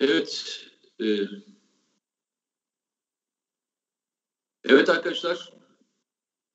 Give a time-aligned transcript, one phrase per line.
[0.00, 0.60] Evet.
[1.00, 1.20] E,
[4.64, 5.52] evet arkadaşlar.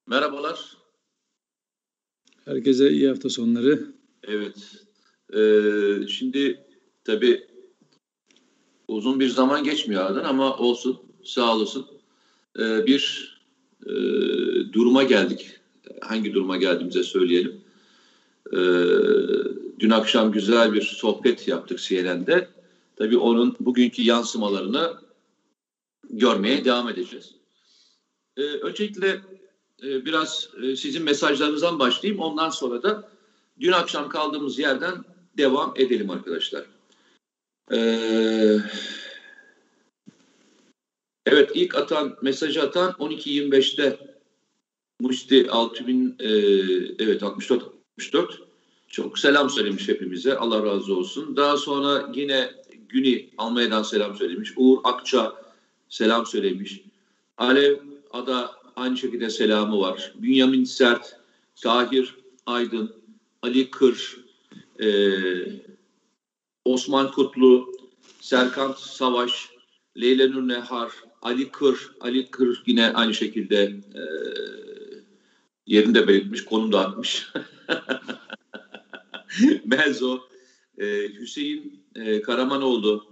[0.08, 0.78] Merhabalar.
[2.46, 3.94] Herkese iyi hafta sonları.
[4.24, 4.86] Evet.
[5.34, 6.66] E, şimdi
[7.04, 7.48] tabii
[8.88, 11.02] uzun bir zaman geçmiyor aradan ama olsun.
[11.24, 11.86] Sağ olasın.
[12.60, 13.32] E, bir
[13.86, 13.92] e,
[14.74, 15.60] duruma geldik.
[16.02, 17.62] Hangi duruma geldiğimize söyleyelim.
[18.54, 18.60] E,
[19.80, 22.61] dün akşam güzel bir sohbet yaptık CNN'de
[23.02, 25.02] Tabii onun bugünkü yansımalarını
[26.10, 27.36] görmeye devam edeceğiz.
[28.38, 29.08] Ee, öncelikle
[29.84, 32.22] e, biraz e, sizin mesajlarınızdan başlayayım.
[32.22, 33.10] Ondan sonra da
[33.60, 35.04] dün akşam kaldığımız yerden
[35.38, 36.66] devam edelim arkadaşlar.
[37.72, 38.58] Ee,
[41.26, 44.00] evet ilk atan mesajı atan 12.25'te
[45.00, 46.30] Musti 6000 e,
[47.04, 47.64] evet 64
[48.00, 48.42] 64
[48.88, 50.36] çok selam söylemiş hepimize.
[50.38, 51.36] Allah razı olsun.
[51.36, 52.61] Daha sonra yine
[52.92, 54.54] Güni Almanya'dan selam söylemiş.
[54.56, 55.36] Uğur Akça
[55.90, 56.82] selam söylemiş.
[57.38, 57.78] Alev
[58.12, 60.14] Ada aynı şekilde selamı var.
[60.16, 61.20] Bünyamin Sert,
[61.56, 62.96] Tahir Aydın,
[63.42, 64.18] Ali Kır,
[64.80, 64.88] e,
[66.66, 67.72] Osman Kutlu,
[68.20, 69.50] Serkan Savaş,
[69.98, 73.64] Leyla Nur Nehar, Ali Kır, Ali Kır yine aynı şekilde
[73.96, 74.04] e,
[75.68, 77.28] yerinde belirtmiş, konum dağıtmış.
[79.66, 80.20] Benzo,
[80.78, 83.06] e, Hüseyin e, Karamanoğlu.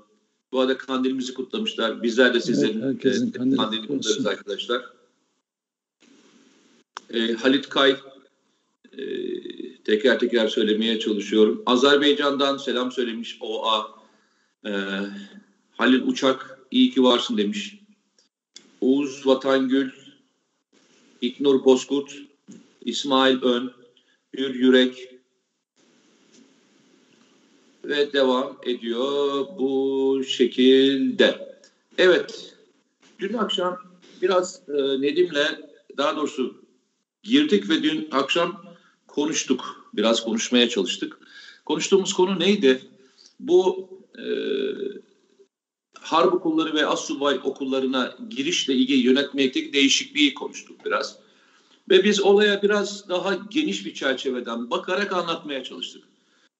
[0.52, 2.03] Bu arada kandilimizi kutlamışlar.
[2.03, 4.86] Bizler de sizlerin evet, e, kandilini kandil kutlarız arkadaşlar.
[7.13, 7.95] E, Halit Kay
[8.91, 9.03] e,
[9.83, 11.63] teker teker söylemeye çalışıyorum.
[11.66, 13.88] Azerbaycan'dan selam söylemiş OA.
[14.66, 14.71] E,
[15.71, 17.80] Halil Uçak iyi ki varsın demiş.
[18.81, 19.91] Oğuz Vatangül,
[21.21, 22.15] İknur Bozkurt,
[22.81, 23.71] İsmail Ön,
[24.37, 25.18] Hür Yürek,
[27.84, 31.50] ve devam ediyor bu şekilde.
[31.98, 32.56] Evet,
[33.20, 33.78] dün akşam
[34.22, 36.62] biraz e, Nedim'le daha doğrusu
[37.23, 38.64] girdik ve dün akşam
[39.08, 39.90] konuştuk.
[39.94, 41.17] Biraz konuşmaya çalıştık.
[41.66, 42.82] Konuştuğumuz konu neydi?
[43.40, 44.23] Bu e,
[46.00, 51.16] harp okulları ve asubay okullarına girişle ilgili yönetmelikteki değişikliği konuştuk biraz.
[51.90, 56.04] Ve biz olaya biraz daha geniş bir çerçeveden bakarak anlatmaya çalıştık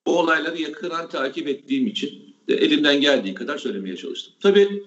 [0.10, 4.34] bu olayları yakından takip ettiğim için de elimden geldiği kadar söylemeye çalıştım.
[4.40, 4.84] Tabii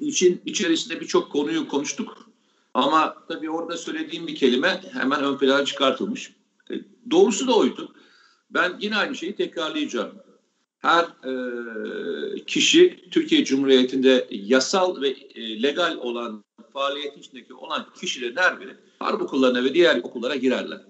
[0.00, 2.28] için içerisinde birçok konuyu konuştuk
[2.74, 6.32] ama tabii orada söylediğim bir kelime hemen ön plana çıkartılmış.
[6.70, 6.74] E,
[7.10, 7.94] doğrusu da oydu.
[8.50, 10.12] Ben yine aynı şeyi tekrarlayacağım.
[10.78, 18.60] Her e, kişi Türkiye Cumhuriyeti'nde yasal ve e, legal olan faaliyet içindeki olan kişilerin her
[18.60, 20.80] biri harp okullarına ve diğer okullara girerler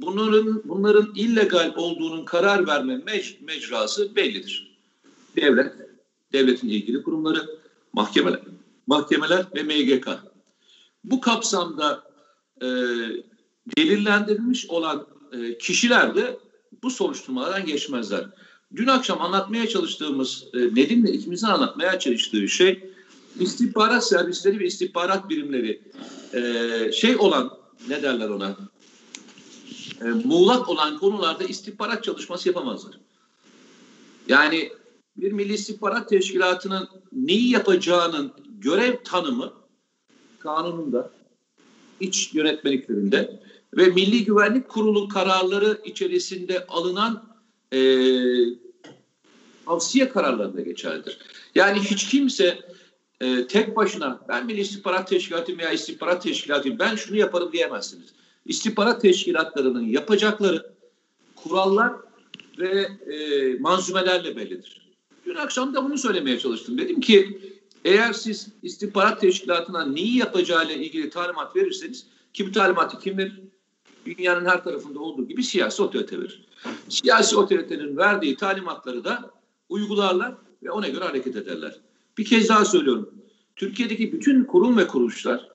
[0.00, 4.78] bunların bunların illegal olduğunun karar verme mec mecrası bellidir.
[5.36, 5.72] Devlet,
[6.32, 7.58] devletin ilgili kurumları,
[7.92, 8.40] mahkemeler,
[8.86, 10.08] mahkemeler ve MGK.
[11.04, 12.02] Bu kapsamda
[12.62, 12.66] e,
[13.76, 16.38] belirlendirilmiş olan e, kişiler de
[16.82, 18.24] bu soruşturmalardan geçmezler.
[18.76, 22.90] Dün akşam anlatmaya çalıştığımız, e, Nedim'le ikimizin anlatmaya çalıştığı şey
[23.40, 25.82] istihbarat servisleri ve istihbarat birimleri
[26.34, 28.56] e, şey olan ne derler ona
[30.00, 32.98] e, muğlak olan konularda istihbarat çalışması yapamazlar.
[34.28, 34.72] Yani
[35.16, 39.52] bir Milli İstihbarat Teşkilatı'nın neyi yapacağının görev tanımı
[40.38, 41.10] kanununda,
[42.00, 43.40] iç yönetmeliklerinde
[43.76, 47.36] ve Milli Güvenlik Kurulu kararları içerisinde alınan
[47.72, 47.80] e,
[49.66, 51.18] tavsiye kararlarında geçerlidir.
[51.54, 52.58] Yani hiç kimse
[53.20, 58.14] e, tek başına ben Milli İstihbarat Teşkilatı veya İstihbarat Teşkilatı ben şunu yaparım diyemezsiniz
[58.48, 60.72] istihbarat teşkilatlarının yapacakları
[61.36, 61.92] kurallar
[62.58, 64.88] ve e, manzumelerle bellidir.
[65.26, 66.78] Dün akşam da bunu söylemeye çalıştım.
[66.78, 67.40] Dedim ki
[67.84, 73.40] eğer siz istihbarat teşkilatına neyi yapacağıyla ilgili talimat verirseniz ki bu talimatı kim verir?
[74.06, 76.44] Dünyanın her tarafında olduğu gibi siyasi otorite verir.
[76.88, 79.30] Siyasi otoritenin verdiği talimatları da
[79.68, 81.80] uygularlar ve ona göre hareket ederler.
[82.18, 83.14] Bir kez daha söylüyorum.
[83.56, 85.48] Türkiye'deki bütün kurum ve kuruluşlar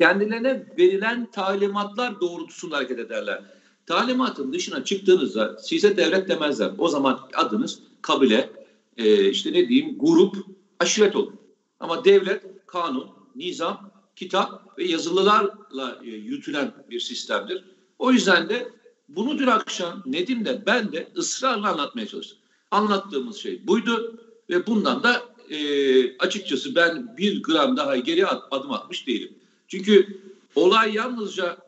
[0.00, 3.42] kendilerine verilen talimatlar doğrultusunda hareket ederler.
[3.86, 6.70] Talimatın dışına çıktığınızda size devlet demezler.
[6.78, 8.50] O zaman adınız kabile,
[8.96, 10.36] e, işte ne diyeyim grup,
[10.78, 11.32] aşiret olur.
[11.80, 13.06] Ama devlet, kanun,
[13.36, 17.64] nizam, kitap ve yazılılarla e, yürütülen bir sistemdir.
[17.98, 18.68] O yüzden de
[19.08, 22.38] bunu dün akşam Nedim de ben de ısrarla anlatmaya çalıştım.
[22.70, 24.20] Anlattığımız şey buydu
[24.50, 29.39] ve bundan da e, açıkçası ben bir gram daha geri adım atmış değilim.
[29.70, 30.20] Çünkü
[30.54, 31.58] olay yalnızca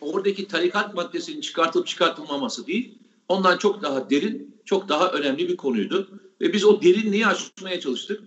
[0.00, 6.08] oradaki tarikat maddesinin çıkartılıp çıkartılmaması değil, ondan çok daha derin, çok daha önemli bir konuydu.
[6.40, 8.20] Ve biz o derinliği açmaya çalıştık.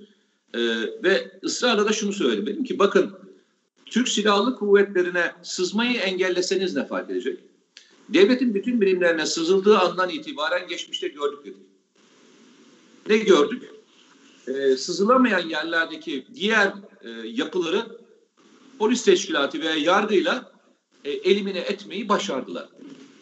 [0.54, 0.60] Ee,
[1.04, 2.46] ve ısrarla da şunu söyledim.
[2.46, 3.14] Dedim ki bakın
[3.86, 7.40] Türk Silahlı Kuvvetleri'ne sızmayı engelleseniz ne fark edecek?
[8.10, 11.58] Devletin bütün birimlerine sızıldığı andan itibaren geçmişte gördük dedik.
[13.10, 13.64] Ne gördük?
[14.48, 18.03] Ee, sızılamayan yerlerdeki diğer e, yapıları
[18.84, 20.52] polis teşkilatı veya yargıyla
[21.06, 22.70] e, elimine etmeyi başardılar.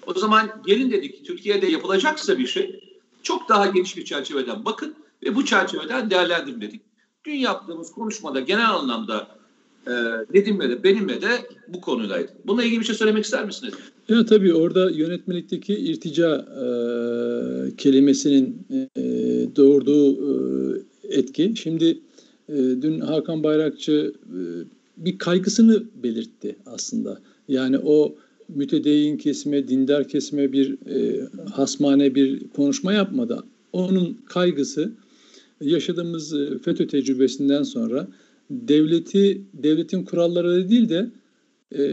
[0.08, 2.80] O zaman gelin dedik Türkiye'de yapılacaksa bir şey
[3.24, 6.82] çok daha geniş bir çerçeveden bakın ve bu çerçeveden değerlendirin dedik.
[7.26, 9.28] Dün yaptığımız konuşmada genel anlamda
[9.88, 9.92] e,
[10.34, 11.30] Nedim'le de benimle de
[11.68, 12.32] bu konudaydı.
[12.46, 13.74] Bununla ilgili bir şey söylemek ister misiniz?
[14.10, 16.66] Ya tabii orada yönetmelikteki irtica e,
[17.76, 19.02] kelimesinin e,
[19.56, 21.54] doğurduğu e, etki.
[21.56, 22.00] Şimdi
[22.50, 24.40] e, dün Hakan Bayrakçı e,
[25.06, 27.22] bir kaygısını belirtti aslında.
[27.48, 28.16] Yani o
[28.50, 33.44] mütedeyyin kesime, dindar kesime bir e, hasmane bir konuşma yapmadı.
[33.74, 34.92] Onun kaygısı
[35.62, 38.08] yaşadığımız e, FETÖ tecrübesinden sonra
[38.50, 41.10] devleti devletin kuralları değil de
[41.72, 41.84] e,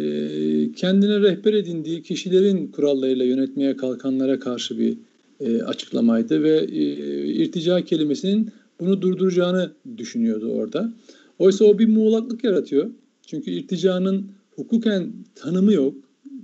[0.72, 4.96] kendine rehber edindiği kişilerin kurallarıyla yönetmeye kalkanlara karşı bir
[5.40, 6.82] e, açıklamaydı ve e,
[7.26, 8.50] irtica kelimesinin
[8.80, 10.92] bunu durduracağını düşünüyordu orada.
[11.38, 12.90] Oysa o bir muğlaklık yaratıyor.
[13.26, 15.94] Çünkü irticanın hukuken tanımı yok.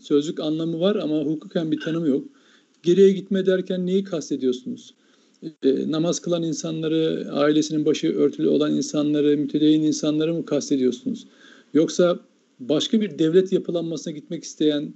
[0.00, 2.24] Sözlük anlamı var ama hukuken bir tanımı yok.
[2.82, 4.94] Geriye gitme derken neyi kastediyorsunuz?
[5.62, 11.26] E, namaz kılan insanları, ailesinin başı örtülü olan insanları, mütedeyyin insanları mı kastediyorsunuz?
[11.74, 12.20] Yoksa
[12.60, 14.94] başka bir devlet yapılanmasına gitmek isteyen,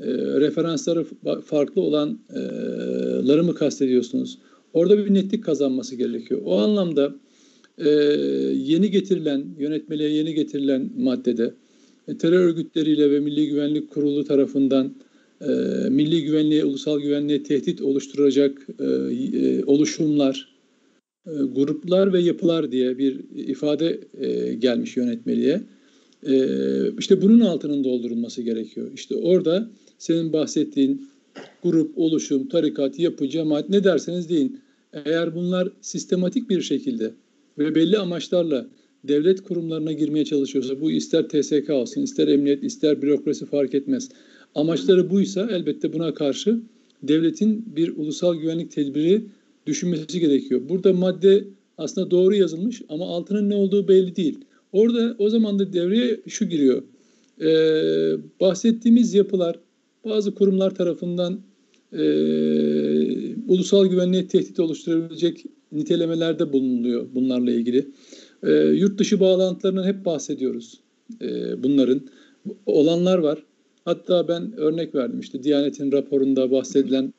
[0.00, 1.06] e, referansları
[1.44, 4.38] farklı olanları mı kastediyorsunuz?
[4.72, 6.40] Orada bir netlik kazanması gerekiyor.
[6.44, 7.14] O anlamda
[7.78, 7.88] e,
[8.56, 11.54] yeni getirilen, yönetmeliğe yeni getirilen maddede
[12.08, 14.94] e, terör örgütleriyle ve Milli Güvenlik Kurulu tarafından
[15.40, 15.48] e,
[15.90, 20.48] milli güvenliğe, ulusal güvenliğe tehdit oluşturacak e, e, oluşumlar,
[21.26, 25.60] e, gruplar ve yapılar diye bir ifade e, gelmiş yönetmeliğe.
[26.26, 26.34] E,
[26.98, 28.90] işte bunun altının doldurulması gerekiyor.
[28.94, 31.08] İşte orada senin bahsettiğin
[31.62, 34.60] grup, oluşum, tarikat, yapı, cemaat ne derseniz deyin.
[34.92, 37.12] Eğer bunlar sistematik bir şekilde
[37.58, 38.68] ve belli amaçlarla
[39.04, 44.08] devlet kurumlarına girmeye çalışıyorsa bu ister TSK olsun, ister emniyet, ister bürokrasi fark etmez.
[44.54, 46.60] Amaçları buysa elbette buna karşı
[47.02, 49.22] devletin bir ulusal güvenlik tedbiri
[49.66, 50.60] düşünmesi gerekiyor.
[50.68, 51.44] Burada madde
[51.78, 54.38] aslında doğru yazılmış ama altının ne olduğu belli değil.
[54.72, 56.82] Orada o zaman da devreye şu giriyor.
[57.40, 59.58] Ee, bahsettiğimiz yapılar
[60.04, 61.40] bazı kurumlar tarafından
[61.92, 62.02] e,
[63.48, 67.88] ulusal güvenliğe tehdit oluşturabilecek nitelemelerde bulunuluyor bunlarla ilgili.
[68.42, 70.80] E, yurt dışı bağlantılarından hep bahsediyoruz
[71.22, 72.00] e, bunların.
[72.66, 73.42] Olanlar var.
[73.84, 77.12] Hatta ben örnek verdim işte Diyanet'in raporunda bahsedilen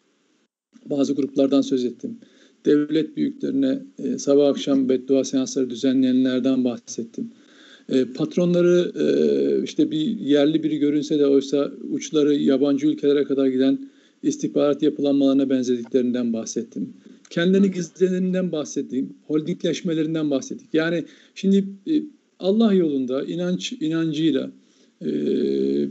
[0.85, 2.19] bazı gruplardan söz ettim.
[2.65, 7.31] Devlet büyüklerine e, sabah akşam beddua seansları düzenleyenlerden bahsettim.
[7.89, 13.89] E, patronları e, işte bir yerli biri görünse de oysa uçları yabancı ülkelere kadar giden
[14.23, 16.93] istihbarat yapılanmalarına benzediklerinden bahsettim.
[17.29, 19.13] Kendilerini gizleneninden bahsettim.
[19.27, 20.73] Holdingleşmelerinden bahsettik.
[20.73, 21.05] Yani
[21.35, 22.03] şimdi e,
[22.39, 24.51] Allah yolunda inanç inancıyla
[25.01, 25.07] e,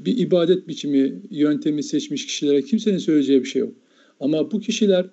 [0.05, 3.75] bir ibadet biçimi, yöntemi seçmiş kişilere kimsenin söyleyeceği bir şey yok.
[4.21, 5.07] Ama bu kişiler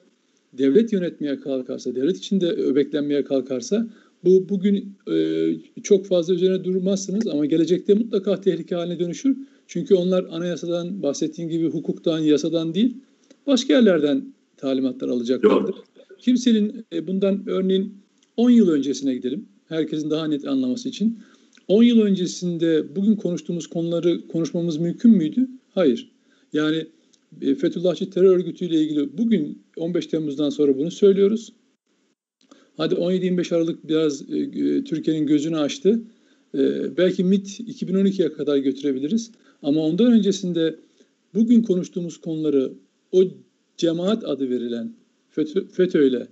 [0.53, 3.87] devlet yönetmeye kalkarsa, devlet içinde öbeklenmeye kalkarsa
[4.23, 5.49] bu bugün e,
[5.83, 9.37] çok fazla üzerine durmazsınız ama gelecekte mutlaka tehlike haline dönüşür.
[9.67, 12.97] Çünkü onlar anayasadan bahsettiğim gibi hukuktan, yasadan değil,
[13.47, 15.75] başka yerlerden talimatlar alacaklardır.
[15.75, 15.94] Yok.
[16.19, 17.97] Kimsenin e, bundan örneğin
[18.37, 19.45] 10 yıl öncesine gidelim.
[19.67, 21.19] Herkesin daha net anlaması için.
[21.67, 25.47] 10 yıl öncesinde bugün konuştuğumuz konuları konuşmamız mümkün müydü?
[25.73, 26.11] Hayır.
[26.53, 26.85] Yani
[27.41, 31.53] e, Fethullahçı terör örgütüyle ilgili bugün 15 Temmuz'dan sonra bunu söylüyoruz.
[32.77, 36.01] Hadi 17-25 Aralık biraz e, Türkiye'nin gözünü açtı.
[36.97, 39.31] Belki MIT 2012'ye kadar götürebiliriz.
[39.61, 40.75] Ama ondan öncesinde
[41.33, 42.73] bugün konuştuğumuz konuları
[43.11, 43.23] o
[43.77, 44.93] cemaat adı verilen
[45.35, 46.27] FETÖ, FETÖ ile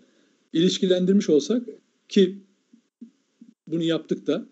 [0.54, 1.64] ilişkilendirmiş olsak
[2.10, 2.38] ki
[3.68, 4.46] bunu yaptık da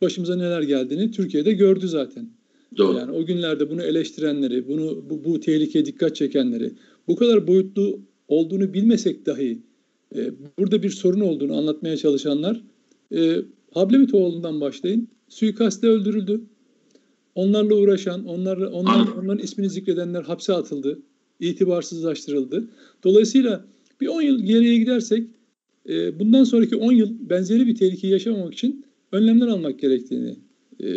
[0.00, 2.28] başımıza neler geldiğini Türkiye'de gördü zaten.
[2.76, 2.98] Doğru.
[2.98, 6.72] Yani o günlerde bunu eleştirenleri, bunu bu, bu tehlikeye dikkat çekenleri,
[7.08, 9.62] bu kadar boyutlu olduğunu bilmesek dahi
[10.16, 12.62] e, burada bir sorun olduğunu anlatmaya çalışanlar
[13.14, 13.36] e,
[13.70, 16.40] Hablemitoğlu'ndan başlayın suikaste öldürüldü.
[17.34, 20.98] Onlarla uğraşan, onlarla, onlar, onların ismini zikredenler hapse atıldı,
[21.40, 22.68] itibarsızlaştırıldı.
[23.04, 23.64] Dolayısıyla
[24.00, 25.26] bir 10 yıl geriye gidersek
[25.88, 30.36] e, bundan sonraki 10 yıl benzeri bir tehlikeyi yaşamamak için önlemler almak gerektiğini
[30.80, 30.90] e,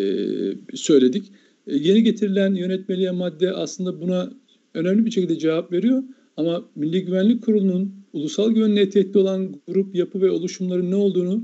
[0.73, 1.31] söyledik.
[1.67, 4.33] E, yeni getirilen yönetmeliğe madde aslında buna
[4.73, 6.03] önemli bir şekilde cevap veriyor.
[6.37, 11.43] Ama Milli Güvenlik Kurulu'nun ulusal güvenliğe tehdit olan grup, yapı ve oluşumların ne olduğunu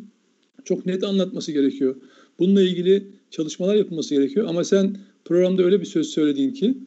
[0.65, 1.95] çok net anlatması gerekiyor.
[2.39, 4.45] Bununla ilgili çalışmalar yapılması gerekiyor.
[4.49, 6.77] Ama sen programda öyle bir söz söyledin ki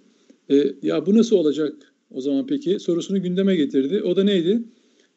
[0.50, 4.02] e, ya bu nasıl olacak o zaman peki sorusunu gündeme getirdi.
[4.02, 4.62] O da neydi?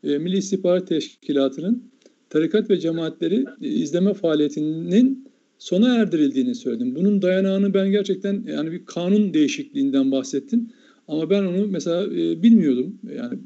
[0.03, 1.83] E, Milli İstihbarat Teşkilatı'nın
[2.29, 6.95] tarikat ve cemaatleri e, izleme faaliyetinin sona erdirildiğini söyledim.
[6.95, 10.71] Bunun dayanağını ben gerçekten yani bir kanun değişikliğinden bahsettin.
[11.07, 12.99] Ama ben onu mesela e, bilmiyordum.
[13.15, 13.39] Yani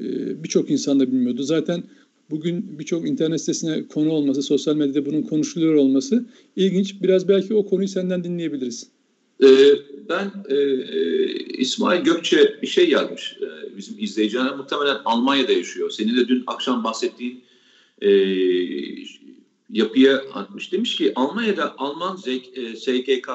[0.00, 1.42] e, birçok insan da bilmiyordu.
[1.42, 1.82] Zaten
[2.30, 7.02] bugün birçok internet sitesine konu olması, sosyal medyada bunun konuşuluyor olması ilginç.
[7.02, 8.93] Biraz belki o konuyu senden dinleyebiliriz.
[9.42, 9.46] Ee,
[10.08, 14.50] ben e, e, İsmail Gökçe bir şey yazmış e, bizim izleyicilerine.
[14.50, 15.90] Muhtemelen Almanya'da yaşıyor.
[15.90, 17.44] Senin de dün akşam bahsettiğin
[19.70, 20.72] yapıya atmış.
[20.72, 22.18] Demiş ki Almanya'da Alman
[22.54, 23.28] e, SGK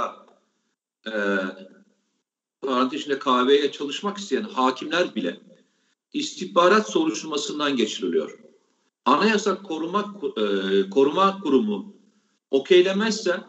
[1.08, 1.13] e,
[2.62, 3.08] parantez
[3.72, 5.39] çalışmak isteyen hakimler bile
[6.13, 8.39] istihbarat soruşturmasından geçiriliyor.
[9.06, 10.20] Anayasa Koruma
[10.89, 11.94] Koruma Kurumu
[12.51, 13.39] okeylemezse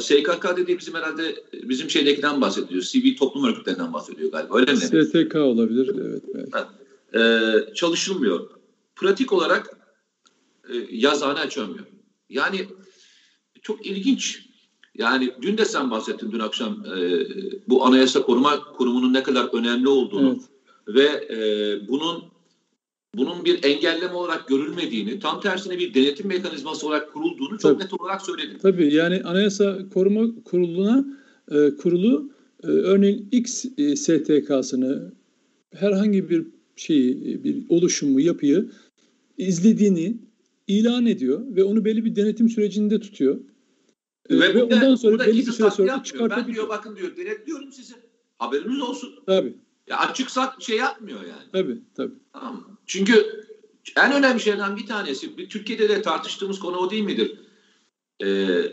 [0.00, 2.82] SKK dediği bizim herhalde bizim şeydekinden bahsediyor.
[2.82, 4.58] Sivil toplum örgütlerinden bahsediyor galiba.
[4.58, 4.78] Öyle mi?
[4.78, 5.90] STK olabilir.
[6.00, 6.22] Evet.
[6.34, 6.54] evet.
[7.14, 8.50] E, çalışılmıyor.
[8.96, 9.76] Pratik olarak
[10.72, 11.84] e, yazıhane açamıyor.
[12.30, 12.66] Yani
[13.62, 14.48] çok ilginç.
[14.94, 17.26] Yani dün de sen bahsettin dün akşam e,
[17.68, 20.38] bu Anayasa Koruma Kurumu'nun ne kadar önemli olduğunu
[20.86, 20.96] evet.
[20.96, 21.38] ve e,
[21.88, 22.24] bunun
[23.14, 27.84] bunun bir engelleme olarak görülmediğini, tam tersine bir denetim mekanizması olarak kurulduğunu çok Tabii.
[27.84, 28.58] net olarak söyledin.
[28.58, 31.04] Tabii yani Anayasa Koruma Kurulu'na
[31.50, 35.12] e, kurulu e, örneğin X e, STK'sını
[35.74, 36.46] herhangi bir
[36.76, 38.70] şeyi, bir oluşumu, yapıyı
[39.38, 40.16] izlediğini
[40.66, 43.40] ilan ediyor ve onu belli bir denetim sürecinde tutuyor.
[44.30, 46.46] Ve, ve ondan sonra belli bir süre sonra çıkartabiliyor.
[46.46, 47.94] Ben diyor bakın diyor denetliyorum sizi.
[48.38, 49.10] Haberiniz olsun.
[49.26, 49.54] Tabii.
[49.88, 51.50] Ya açık sak şey yapmıyor yani.
[51.52, 52.14] Tabii tabii.
[52.32, 53.44] Tamam Çünkü
[53.96, 57.38] en önemli şeylerden bir tanesi, Türkiye'de de tartıştığımız konu o değil midir?
[58.20, 58.26] Ee,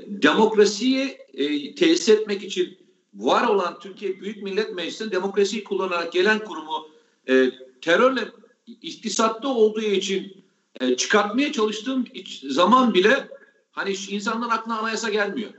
[0.08, 2.78] demokrasiyi e, tesis etmek için
[3.14, 6.88] var olan Türkiye Büyük Millet Meclisi'nin demokrasiyi kullanarak gelen kurumu
[7.30, 8.22] e, terörle
[8.68, 10.44] iktisatta olduğu için
[10.80, 12.06] e, çıkartmaya çalıştığım
[12.50, 13.28] zaman bile
[13.72, 15.50] hani insanların aklına anayasa gelmiyor.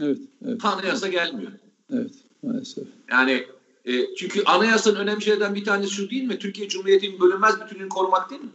[0.00, 0.18] Evet.
[0.46, 1.18] evet anayasa evet.
[1.18, 1.52] gelmiyor.
[1.92, 2.84] Evet maalesef.
[3.10, 3.46] Yani
[3.84, 6.38] e, çünkü anayasanın önemli şeylerden bir tanesi şu değil mi?
[6.38, 8.48] Türkiye Cumhuriyeti'nin bölünmez bütünlüğünü korumak değil mi?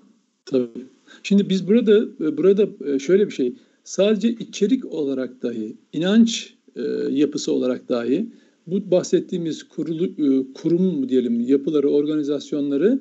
[0.45, 0.85] Tabii.
[1.23, 7.51] Şimdi biz burada burada e, şöyle bir şey sadece içerik olarak dahi inanç e, yapısı
[7.53, 8.29] olarak dahi
[8.67, 12.99] bu bahsettiğimiz kurulu, e, kurum mu diyelim yapıları organizasyonları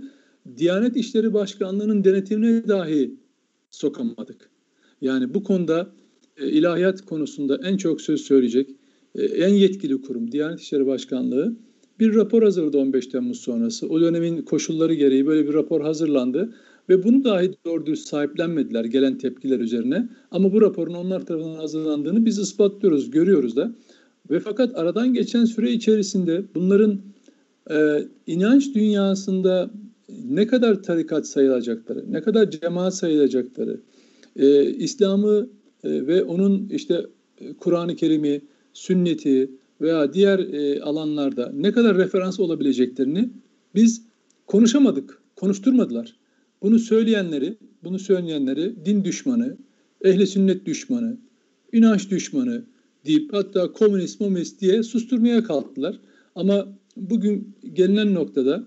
[0.57, 3.15] Diyanet İşleri Başkanlığı'nın denetimine dahi
[3.71, 4.51] sokamadık.
[5.01, 5.91] Yani bu konuda
[6.37, 8.71] e, ilahiyat konusunda en çok söz söyleyecek
[9.15, 11.57] e, en yetkili kurum Diyanet İşleri Başkanlığı
[12.01, 13.89] bir rapor hazırladı 15 Temmuz sonrası.
[13.89, 16.55] O dönemin koşulları gereği böyle bir rapor hazırlandı
[16.89, 20.09] ve bunu dahi doğru dürüst sahiplenmediler gelen tepkiler üzerine.
[20.31, 23.75] Ama bu raporun onlar tarafından hazırlandığını biz ispatlıyoruz, görüyoruz da.
[24.31, 27.01] Ve fakat aradan geçen süre içerisinde bunların
[27.71, 29.71] e, inanç dünyasında
[30.31, 33.81] ne kadar tarikat sayılacakları, ne kadar cemaat sayılacakları,
[34.37, 35.49] e, İslam'ı
[35.85, 37.07] e, ve onun işte
[37.41, 38.41] e, Kur'an-ı Kerim'i,
[38.73, 43.31] sünneti veya diğer e, alanlarda ne kadar referans olabileceklerini
[43.75, 44.03] biz
[44.47, 46.17] konuşamadık, konuşturmadılar.
[46.63, 49.57] Bunu söyleyenleri, bunu söyleyenleri din düşmanı,
[50.05, 51.19] ehli sünnet düşmanı,
[51.73, 52.65] inanç düşmanı
[53.07, 56.01] deyip hatta komünist, momist diye susturmaya kalktılar.
[56.35, 58.67] Ama bugün gelinen noktada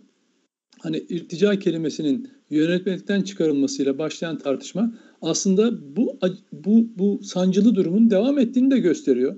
[0.79, 6.19] hani irtica kelimesinin yönetmelikten çıkarılmasıyla başlayan tartışma aslında bu
[6.53, 9.35] bu bu sancılı durumun devam ettiğini de gösteriyor.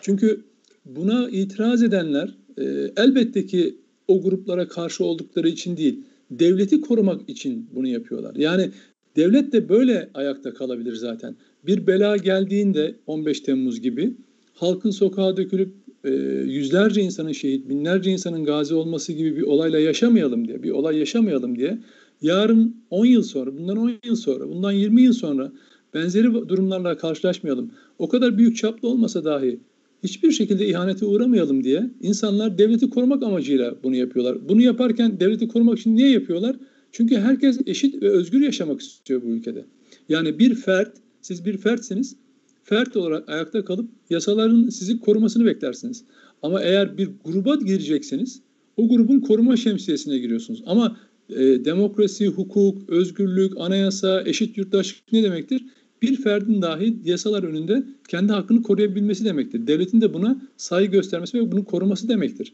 [0.00, 0.44] Çünkü
[0.88, 2.64] buna itiraz edenler e,
[2.96, 3.76] elbette ki
[4.08, 8.36] o gruplara karşı oldukları için değil, devleti korumak için bunu yapıyorlar.
[8.36, 8.70] Yani
[9.16, 11.36] devlet de böyle ayakta kalabilir zaten.
[11.66, 14.14] Bir bela geldiğinde 15 Temmuz gibi
[14.54, 16.10] halkın sokağa dökülüp e,
[16.46, 21.58] yüzlerce insanın şehit, binlerce insanın gazi olması gibi bir olayla yaşamayalım diye, bir olay yaşamayalım
[21.58, 21.78] diye
[22.22, 25.52] yarın 10 yıl sonra, bundan 10 yıl sonra, bundan 20 yıl sonra
[25.94, 27.70] benzeri durumlarla karşılaşmayalım.
[27.98, 29.60] O kadar büyük çaplı olmasa dahi
[30.02, 34.48] hiçbir şekilde ihanete uğramayalım diye insanlar devleti korumak amacıyla bunu yapıyorlar.
[34.48, 36.56] Bunu yaparken devleti korumak için niye yapıyorlar?
[36.92, 39.64] Çünkü herkes eşit ve özgür yaşamak istiyor bu ülkede.
[40.08, 42.16] Yani bir fert, siz bir fertsiniz,
[42.64, 46.04] fert olarak ayakta kalıp yasaların sizi korumasını beklersiniz.
[46.42, 48.42] Ama eğer bir gruba girecekseniz
[48.76, 50.62] o grubun koruma şemsiyesine giriyorsunuz.
[50.66, 50.96] Ama
[51.30, 55.64] e, demokrasi, hukuk, özgürlük, anayasa, eşit yurttaşlık ne demektir?
[56.02, 59.66] Bir ferdin dahi yasalar önünde kendi hakkını koruyabilmesi demektir.
[59.66, 62.52] Devletin de buna saygı göstermesi ve bunu koruması demektir.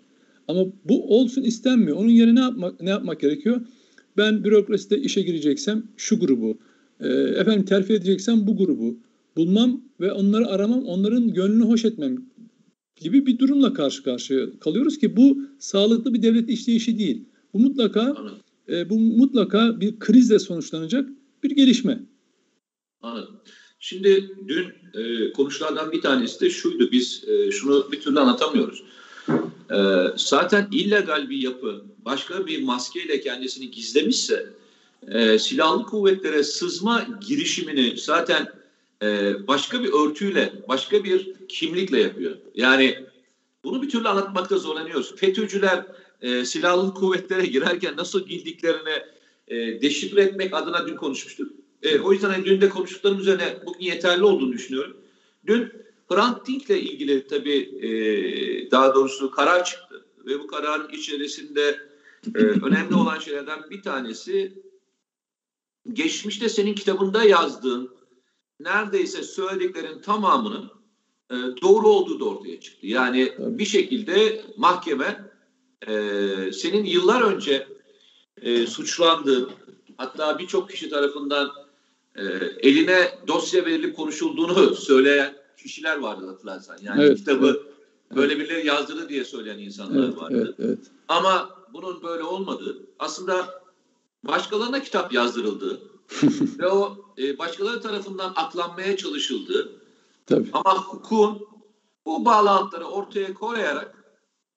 [0.48, 1.96] Ama bu olsun istenmiyor.
[1.96, 3.60] Onun yerine ne yapmak, ne yapmak gerekiyor?
[4.16, 6.58] Ben bürokraside işe gireceksem şu grubu,
[7.00, 8.98] e, efendim terfi edeceksem bu grubu
[9.36, 12.16] bulmam ve onları aramam, onların gönlünü hoş etmem
[12.96, 17.24] gibi bir durumla karşı karşıya kalıyoruz ki bu sağlıklı bir devlet işleyişi değil.
[17.54, 18.14] Bu mutlaka
[18.68, 21.08] e, bu mutlaka bir krizle sonuçlanacak
[21.42, 22.02] bir gelişme.
[23.04, 23.36] Anladım.
[23.80, 26.90] Şimdi dün e, konuşulardan bir tanesi de şuydu.
[26.92, 28.82] Biz e, şunu bir türlü anlatamıyoruz.
[29.70, 29.78] E,
[30.16, 34.46] zaten illegal bir yapı başka bir maskeyle kendisini gizlemişse
[35.08, 38.48] e, silahlı kuvvetlere sızma girişimini zaten
[39.02, 42.36] e, başka bir örtüyle, başka bir kimlikle yapıyor.
[42.54, 42.98] Yani
[43.64, 45.16] bunu bir türlü anlatmakta zorlanıyoruz.
[45.16, 45.86] FETÖ'cüler
[46.20, 49.02] e, silahlı kuvvetlere girerken nasıl girdiklerini
[49.48, 51.63] e, deşifre etmek adına dün konuşmuştuk.
[51.84, 54.96] E, o yüzden hani dün de konuştuklarım üzerine bugün yeterli olduğunu düşünüyorum.
[55.46, 55.72] Dün
[56.08, 57.90] Hrant Dink ile ilgili tabii e,
[58.70, 60.04] daha doğrusu karar çıktı.
[60.26, 61.78] Ve bu kararın içerisinde
[62.34, 64.52] e, önemli olan şeylerden bir tanesi
[65.92, 67.90] geçmişte senin kitabında yazdığın
[68.60, 70.70] neredeyse söylediklerin tamamının
[71.30, 72.86] e, doğru olduğu da ortaya çıktı.
[72.86, 73.58] Yani Tabii.
[73.58, 75.24] bir şekilde mahkeme
[75.86, 75.92] e,
[76.52, 77.66] senin yıllar önce
[78.42, 79.50] e, suçlandığın
[79.96, 81.63] hatta birçok kişi tarafından
[82.16, 82.22] e,
[82.68, 86.78] eline dosya verilip konuşulduğunu söyleyen kişiler vardı hatırlarsan.
[86.82, 88.16] Yani evet, kitabı evet.
[88.16, 90.54] böyle birileri yazdırdı diye söyleyen insanlar evet, vardı.
[90.58, 90.78] Evet, evet.
[91.08, 93.62] Ama bunun böyle olmadığı aslında
[94.24, 95.80] başkalarına kitap yazdırıldığı
[96.58, 99.72] ve o e, başkaları tarafından aklanmaya çalışıldığı
[100.26, 100.48] Tabii.
[100.52, 101.46] ama hukukun
[102.06, 104.04] bu bağlantıları ortaya koyarak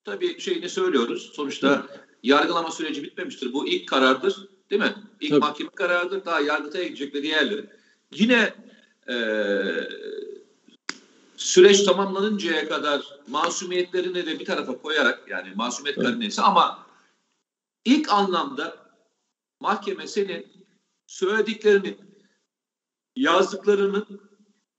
[0.06, 1.32] tabii şeyini söylüyoruz.
[1.34, 1.88] Sonuçta
[2.24, 3.54] yargılama süreci bitmemiştir.
[3.54, 4.48] Bu ilk karardır.
[4.72, 4.96] Değil mi?
[5.22, 5.40] İlk Tabii.
[5.40, 6.26] mahkeme kararıdır.
[6.26, 7.66] Daha yargıtaya gidecekler diğerleri.
[8.12, 8.54] Yine
[9.10, 9.16] e,
[11.38, 16.08] süreç tamamlanıncaya kadar masumiyetlerini de bir tarafa koyarak yani masumiyet evet.
[16.08, 16.86] karinesi ama
[17.86, 18.78] ilk anlamda
[19.60, 20.48] mahkeme senin
[21.08, 21.98] söylediklerinin
[23.16, 24.06] yazdıklarının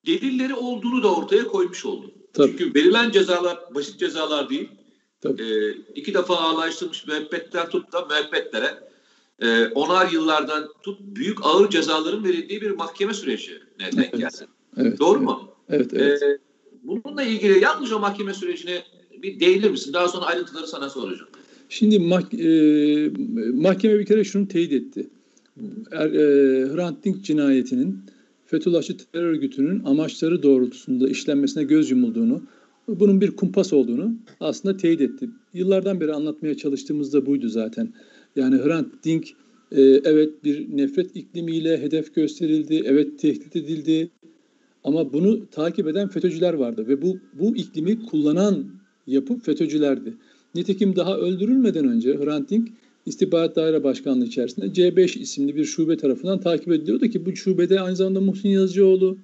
[0.07, 2.12] delilleri olduğunu da ortaya koymuş oldu.
[2.33, 2.51] Tabii.
[2.51, 4.68] Çünkü verilen cezalar basit cezalar değil.
[5.20, 5.42] Tabii.
[5.42, 8.88] E, iki defa ağırlaştırılmış müebbetten tut da müebbetlere
[9.42, 14.18] e, onar yıllardan tut büyük ağır cezaların verildiği bir mahkeme süreci ne denk evet.
[14.18, 14.51] geldi.
[14.77, 15.29] Evet, Doğru evet.
[15.29, 15.51] mu?
[15.68, 16.22] Evet, evet.
[16.22, 16.38] E,
[16.83, 18.83] bununla ilgili yalnızca o mahkeme sürecine
[19.22, 19.92] bir değinir misin?
[19.92, 21.31] Daha sonra ayrıntıları sana soracağım.
[21.68, 23.11] Şimdi mah- e,
[23.53, 25.09] mahkeme bir kere şunu teyit etti.
[25.90, 27.98] Er, e, Hrant Dink cinayetinin
[28.46, 32.42] Fethullahçı terör örgütünün amaçları doğrultusunda işlenmesine göz yumulduğunu,
[32.88, 35.31] bunun bir kumpas olduğunu aslında teyit etti.
[35.55, 37.92] Yıllardan beri anlatmaya çalıştığımız da buydu zaten.
[38.37, 39.29] Yani Hrant Dink
[39.73, 44.11] e, evet bir nefret iklimiyle hedef gösterildi, evet tehdit edildi
[44.85, 48.67] ama bunu takip eden FETÖ'cüler vardı ve bu bu iklimi kullanan
[49.07, 50.14] yapı FETÖ'cülerdi.
[50.55, 52.69] Nitekim daha öldürülmeden önce Hrant Dink
[53.07, 57.97] İstihbarat Daire Başkanlığı içerisinde C5 isimli bir şube tarafından takip ediliyordu ki bu şubede aynı
[57.97, 59.19] zamanda Muhsin Yazıcıoğlu,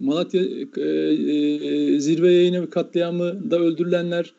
[0.00, 0.42] Malatya
[0.76, 4.32] e, e, zirve yayını katliamında öldürülenler,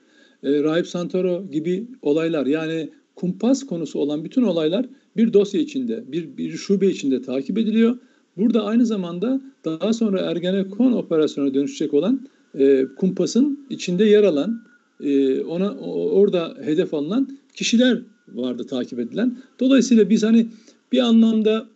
[0.44, 4.86] e, Rahip Santoro gibi olaylar yani kumpas konusu olan bütün olaylar
[5.18, 7.98] bir dosya içinde, bir, bir şube içinde takip ediliyor.
[8.38, 12.28] Burada aynı zamanda daha sonra Ergenekon operasyonuna dönüşecek olan
[12.60, 14.62] e, kumpasın içinde yer alan,
[15.04, 19.38] e, ona orada hedef alınan kişiler vardı takip edilen.
[19.60, 20.48] Dolayısıyla biz hani
[20.92, 21.70] bir anlamda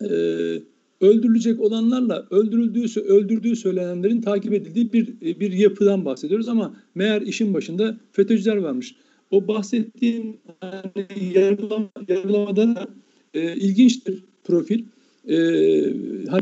[0.00, 0.08] e,
[1.00, 7.96] öldürülecek olanlarla öldürüldüğü öldürdüğü söylenenlerin takip edildiği bir bir yapıdan bahsediyoruz ama meğer işin başında
[8.12, 8.94] FETÖ'cüler varmış.
[9.34, 12.88] O bahsettiğim yani yargılama, yargılamada da
[13.34, 14.84] e, ilginçtir profil.
[15.28, 15.36] E,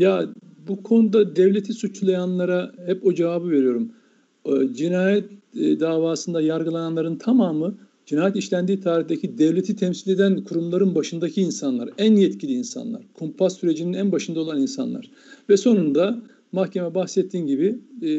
[0.00, 0.28] ya
[0.68, 3.92] bu konuda devleti suçlayanlara hep o cevabı veriyorum.
[4.46, 5.24] E, cinayet
[5.56, 7.74] e, davasında yargılananların tamamı
[8.06, 14.12] cinayet işlendiği tarihteki devleti temsil eden kurumların başındaki insanlar, en yetkili insanlar, kumpas sürecinin en
[14.12, 15.10] başında olan insanlar.
[15.48, 18.10] Ve sonunda mahkeme bahsettiğin gibi e,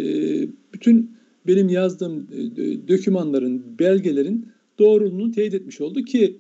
[0.74, 1.12] bütün
[1.48, 6.38] benim yazdığım e, dokümanların, belgelerin doğruluğunu teyit etmiş oldu ki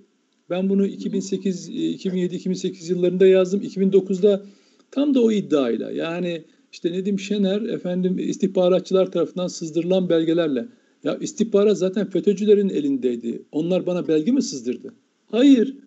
[0.50, 3.62] ben bunu 2008, 2007, 2008 yıllarında yazdım.
[3.62, 4.46] 2009'da
[4.92, 10.68] tam da o iddiayla yani işte Nedim Şener efendim istihbaratçılar tarafından sızdırılan belgelerle
[11.04, 13.44] ya istihbarat zaten FETÖ'cülerin elindeydi.
[13.52, 14.94] Onlar bana belge mi sızdırdı?
[15.32, 15.78] Hayır.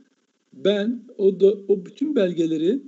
[0.52, 2.82] Ben o da o bütün belgeleri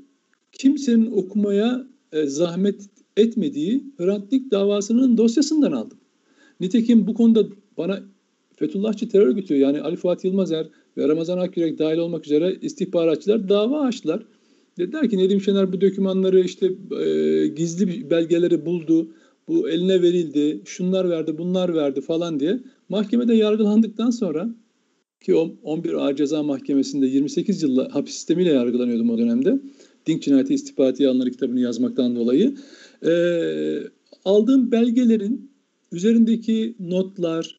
[0.53, 2.83] kimsenin okumaya e, zahmet
[3.17, 5.99] etmediği Hrant Dink davasının dosyasından aldım.
[6.61, 8.03] Nitekim bu konuda bana
[8.59, 10.67] Fethullahçı terör örgütü yani Ali Fuat Yılmazer
[10.97, 14.23] ve Ramazan Akyürek dahil olmak üzere istihbaratçılar dava açtılar.
[14.79, 16.67] Dediler ki Nedim Şener bu dokümanları işte
[17.01, 19.09] e, gizli belgeleri buldu
[19.49, 24.55] bu eline verildi, şunlar verdi, bunlar verdi falan diye mahkemede yargılandıktan sonra
[25.21, 29.61] ki 11 Ağır Ceza Mahkemesi'nde 28 yıl hapis sistemiyle yargılanıyordum o dönemde.
[30.07, 32.55] Dink Cinayeti İstihbarati Yalanları kitabını yazmaktan dolayı.
[33.07, 33.13] E,
[34.25, 35.51] aldığım belgelerin
[35.93, 37.58] üzerindeki notlar,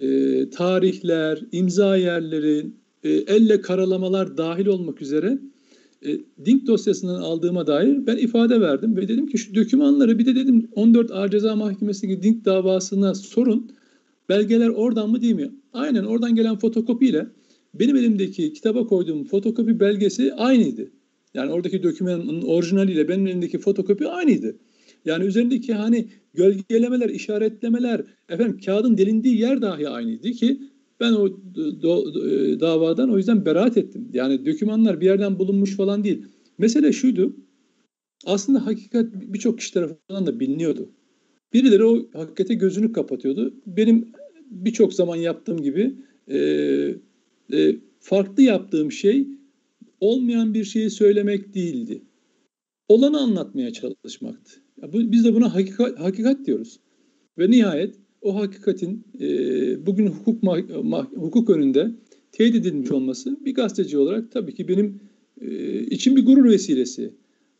[0.00, 2.66] e, tarihler, imza yerleri,
[3.04, 5.38] e, elle karalamalar dahil olmak üzere
[6.06, 10.34] e, Dink dosyasından aldığıma dair ben ifade verdim ve dedim ki şu dokümanları bir de
[10.34, 13.70] dedim 14 Ağır Ceza Mahkemesi'ndeki Dink davasına sorun.
[14.28, 15.50] Belgeler oradan mı değil mi?
[15.72, 17.26] Aynen oradan gelen fotokopiyle
[17.74, 20.90] benim elimdeki kitaba koyduğum fotokopi belgesi aynıydı.
[21.34, 24.56] Yani oradaki dokümanın orijinaliyle benim elimdeki fotokopi aynıydı.
[25.06, 30.60] Yani üzerindeki hani gölgelemeler, işaretlemeler, efendim kağıdın delindiği yer dahi aynıydı ki
[31.00, 34.08] ben o do, do, e, davadan o yüzden beraat ettim.
[34.12, 36.22] Yani dokümanlar bir yerden bulunmuş falan değil.
[36.58, 37.36] Mesele şuydu.
[38.26, 40.90] Aslında hakikat birçok kişi tarafından da biliniyordu.
[41.52, 43.54] Birileri o hakikate gözünü kapatıyordu.
[43.66, 44.12] Benim
[44.50, 45.94] birçok zaman yaptığım gibi
[46.28, 46.38] e,
[47.52, 49.28] e, farklı yaptığım şey
[50.00, 52.02] olmayan bir şeyi söylemek değildi.
[52.88, 54.65] Olanı anlatmaya çalışmaktı.
[54.82, 56.80] Ya bu, biz de buna hakikat, hakikat diyoruz.
[57.38, 59.26] Ve nihayet o hakikatin e,
[59.86, 61.90] bugün hukuk ma, ma, hukuk önünde
[62.32, 65.00] teyit edilmiş olması bir gazeteci olarak tabii ki benim
[65.40, 67.10] e, için bir gurur vesilesi.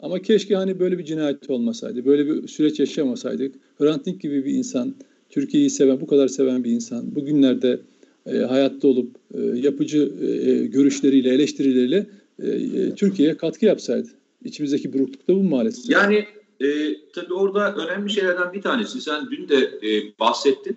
[0.00, 3.54] Ama keşke hani böyle bir cinayet olmasaydı, böyle bir süreç yaşamasaydık.
[3.78, 4.94] Hrant Dink gibi bir insan,
[5.30, 7.80] Türkiye'yi seven, bu kadar seven bir insan, bugünlerde
[8.26, 12.06] e, hayatta olup e, yapıcı e, görüşleriyle, eleştirileriyle
[12.42, 14.08] e, e, Türkiye'ye katkı yapsaydı.
[14.44, 15.90] İçimizdeki burukluk da bu maalesef.
[15.90, 16.24] Yani
[16.60, 20.76] e, tabii orada önemli şeylerden bir tanesi, sen dün de e, bahsettin.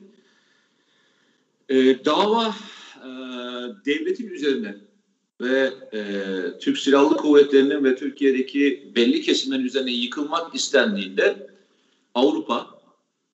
[1.69, 2.55] E, dava
[2.97, 3.09] e,
[3.85, 4.75] devletin üzerine
[5.41, 6.01] ve e,
[6.59, 11.49] Türk Silahlı Kuvvetleri'nin ve Türkiye'deki belli kesimlerin üzerine yıkılmak istendiğinde
[12.15, 12.81] Avrupa,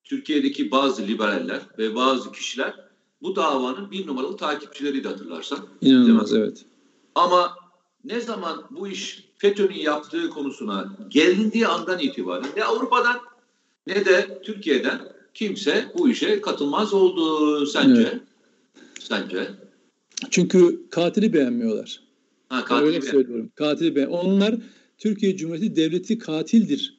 [0.03, 2.73] Türkiye'deki bazı liberaller ve bazı kişiler
[3.21, 5.59] bu davanın bir numaralı takipçileriydi hatırlarsan.
[5.81, 6.65] İnanılmaz evet.
[7.15, 7.55] Ama
[8.03, 13.17] ne zaman bu iş FETÖ'nün yaptığı konusuna gelindiği andan itibaren ne Avrupa'dan
[13.87, 14.99] ne de Türkiye'den
[15.33, 18.01] kimse bu işe katılmaz oldu sence?
[18.01, 18.21] Evet.
[18.99, 19.49] Sence?
[20.29, 22.03] Çünkü katili beğenmiyorlar.
[22.49, 23.11] Ha, katili öyle beğen.
[23.11, 23.51] söylüyorum.
[23.55, 24.07] Katili beğen.
[24.07, 24.55] Onlar
[24.97, 26.97] Türkiye Cumhuriyeti devleti katildir.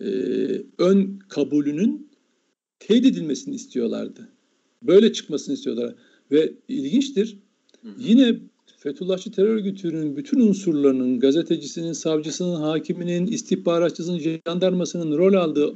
[0.00, 0.06] Ee,
[0.78, 2.10] ön kabulünün
[2.78, 4.28] teyit edilmesini istiyorlardı.
[4.82, 5.94] Böyle çıkmasını istiyorlar.
[6.30, 7.36] Ve ilginçtir.
[7.82, 7.94] Hı hı.
[7.98, 8.40] Yine
[8.86, 15.72] Fethullahçı terör örgütünün bütün unsurlarının, gazetecisinin, savcısının, hakiminin, istihbaratçısının, jandarmasının rol aldığı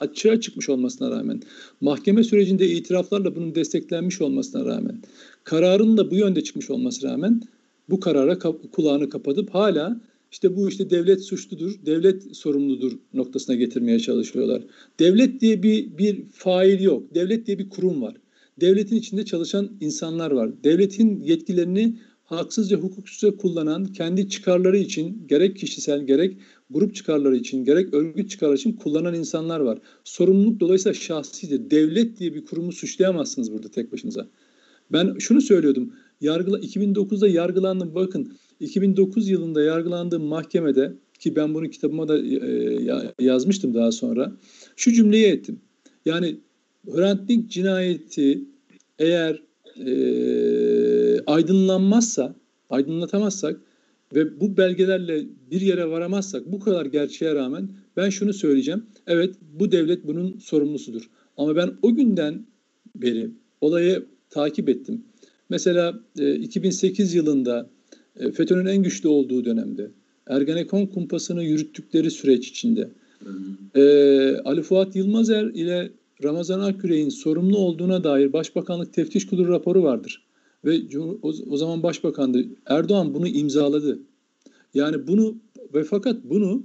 [0.00, 1.42] açığa çıkmış olmasına rağmen,
[1.80, 5.02] mahkeme sürecinde itiraflarla bunun desteklenmiş olmasına rağmen,
[5.44, 7.42] kararın da bu yönde çıkmış olmasına rağmen
[7.90, 8.38] bu karara
[8.72, 10.00] kulağını kapatıp hala
[10.32, 14.62] işte bu işte devlet suçludur, devlet sorumludur noktasına getirmeye çalışıyorlar.
[14.98, 17.14] Devlet diye bir bir fail yok.
[17.14, 18.14] Devlet diye bir kurum var.
[18.60, 20.50] Devletin içinde çalışan insanlar var.
[20.64, 21.96] Devletin yetkilerini
[22.36, 26.36] haksızca hukuksuzca kullanan kendi çıkarları için gerek kişisel gerek
[26.70, 29.78] grup çıkarları için gerek örgüt çıkarları için kullanan insanlar var.
[30.04, 31.70] Sorumluluk dolayısıyla şahsidir.
[31.70, 34.28] Devlet diye bir kurumu suçlayamazsınız burada tek başınıza.
[34.92, 35.92] Ben şunu söylüyordum.
[36.20, 37.94] Yargıla 2009'da yargılandım.
[37.94, 44.32] Bakın 2009 yılında yargılandığım mahkemede ki ben bunu kitabıma da e, yazmıştım daha sonra.
[44.76, 45.60] Şu cümleyi ettim.
[46.04, 46.36] Yani
[46.94, 48.44] Hrant Dink cinayeti
[48.98, 49.42] eğer
[49.76, 49.90] e,
[51.26, 52.34] aydınlanmazsa,
[52.70, 53.60] aydınlatamazsak
[54.14, 58.86] ve bu belgelerle bir yere varamazsak bu kadar gerçeğe rağmen ben şunu söyleyeceğim.
[59.06, 61.10] Evet bu devlet bunun sorumlusudur.
[61.36, 62.46] Ama ben o günden
[62.96, 65.04] beri olayı takip ettim.
[65.48, 67.70] Mesela e, 2008 yılında
[68.16, 69.90] e, FETÖ'nün en güçlü olduğu dönemde
[70.26, 72.88] Ergenekon kumpasını yürüttükleri süreç içinde
[73.74, 73.82] e,
[74.44, 75.90] Ali Fuat Yılmazer ile
[76.24, 80.24] Ramazan Aküre'nin sorumlu olduğuna dair Başbakanlık Teftiş Kurulu raporu vardır.
[80.64, 80.80] Ve
[81.50, 82.44] o zaman Başbakandı.
[82.66, 83.98] Erdoğan bunu imzaladı.
[84.74, 85.36] Yani bunu
[85.74, 86.62] ve fakat bunu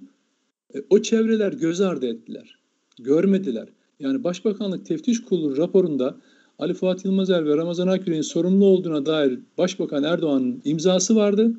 [0.75, 2.59] e, o çevreler göz ardı ettiler.
[2.99, 3.69] Görmediler.
[3.99, 6.17] Yani Başbakanlık Teftiş Kurulu raporunda
[6.59, 11.53] Ali Fuat Yılmazer ve Ramazan Aküre'nin sorumlu olduğuna dair Başbakan Erdoğan'ın imzası vardı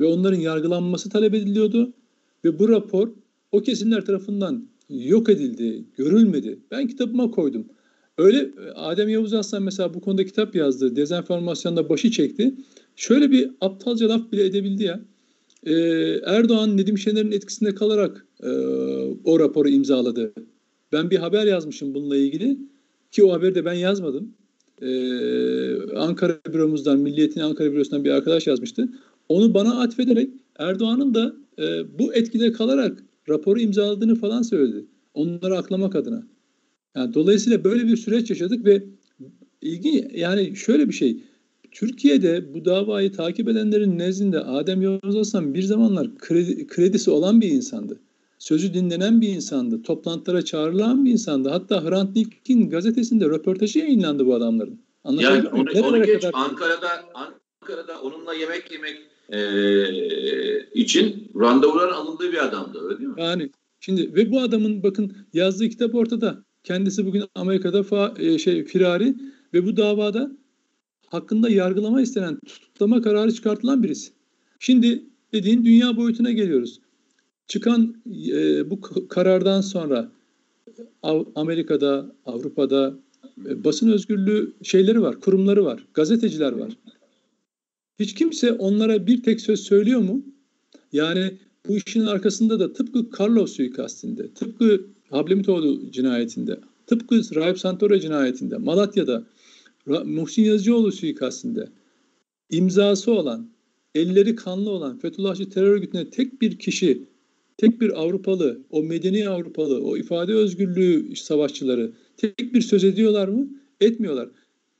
[0.00, 1.92] ve onların yargılanması talep ediliyordu
[2.44, 3.08] ve bu rapor
[3.52, 6.58] o kesimler tarafından yok edildi, görülmedi.
[6.70, 7.64] Ben kitabıma koydum.
[8.18, 10.96] Öyle Adem Yavuz Aslan mesela bu konuda kitap yazdı.
[10.96, 12.54] Dezenformasyonda başı çekti.
[12.96, 15.00] Şöyle bir aptalca laf bile edebildi ya.
[15.66, 15.72] Ee,
[16.24, 18.48] Erdoğan Nedim Şener'in etkisinde kalarak e,
[19.24, 20.32] o raporu imzaladı.
[20.92, 22.58] Ben bir haber yazmışım bununla ilgili
[23.12, 24.34] ki o haberi de ben yazmadım.
[24.82, 28.88] Ee, Ankara büromuzdan, Milliyet'in Ankara bürosundan bir arkadaş yazmıştı.
[29.28, 34.84] Onu bana atfederek Erdoğan'ın da e, bu etkide kalarak raporu imzaladığını falan söyledi.
[35.14, 36.33] Onları aklamak adına.
[36.96, 38.84] Yani dolayısıyla böyle bir süreç yaşadık ve
[39.60, 41.20] ilgi yani şöyle bir şey.
[41.72, 47.48] Türkiye'de bu davayı takip edenlerin nezdinde Adem Yavuz Aslan bir zamanlar kredi, kredisi olan bir
[47.48, 48.00] insandı.
[48.38, 49.82] Sözü dinlenen bir insandı.
[49.82, 51.48] Toplantılara çağrılan bir insandı.
[51.48, 54.80] Hatta Hrant Dink'in gazetesinde röportajı yayınlandı bu adamların.
[55.04, 56.30] Yani onu, onu geç kadar...
[56.34, 58.96] Ankara'da Ankara'da onunla yemek yemek
[59.28, 59.40] e,
[60.80, 63.14] için randevular alındığı bir adamdı öyle değil mi?
[63.18, 66.44] Yani şimdi ve bu adamın bakın yazdığı kitap ortada.
[66.64, 69.14] Kendisi bugün Amerika'da fa, e, şey firari
[69.54, 70.32] ve bu davada
[71.06, 74.12] hakkında yargılama istenen tutuklama kararı çıkartılan birisi.
[74.58, 76.80] Şimdi dediğin dünya boyutuna geliyoruz.
[77.46, 80.12] Çıkan e, bu karardan sonra
[81.34, 82.98] Amerika'da, Avrupa'da
[83.46, 86.76] e, basın özgürlüğü şeyleri var, kurumları var, gazeteciler var.
[87.98, 90.24] Hiç kimse onlara bir tek söz söylüyor mu?
[90.92, 98.56] Yani bu işin arkasında da tıpkı Carlos suikastinde, tıpkı Hablemitoğlu cinayetinde, tıpkı Rahip Santoro cinayetinde,
[98.56, 99.24] Malatya'da,
[100.04, 101.68] Muhsin Yazıcıoğlu suikastinde
[102.50, 103.48] imzası olan,
[103.94, 107.02] elleri kanlı olan Fethullahçı terör örgütüne tek bir kişi,
[107.56, 113.48] tek bir Avrupalı, o medeni Avrupalı, o ifade özgürlüğü savaşçıları tek bir söz ediyorlar mı?
[113.80, 114.28] Etmiyorlar.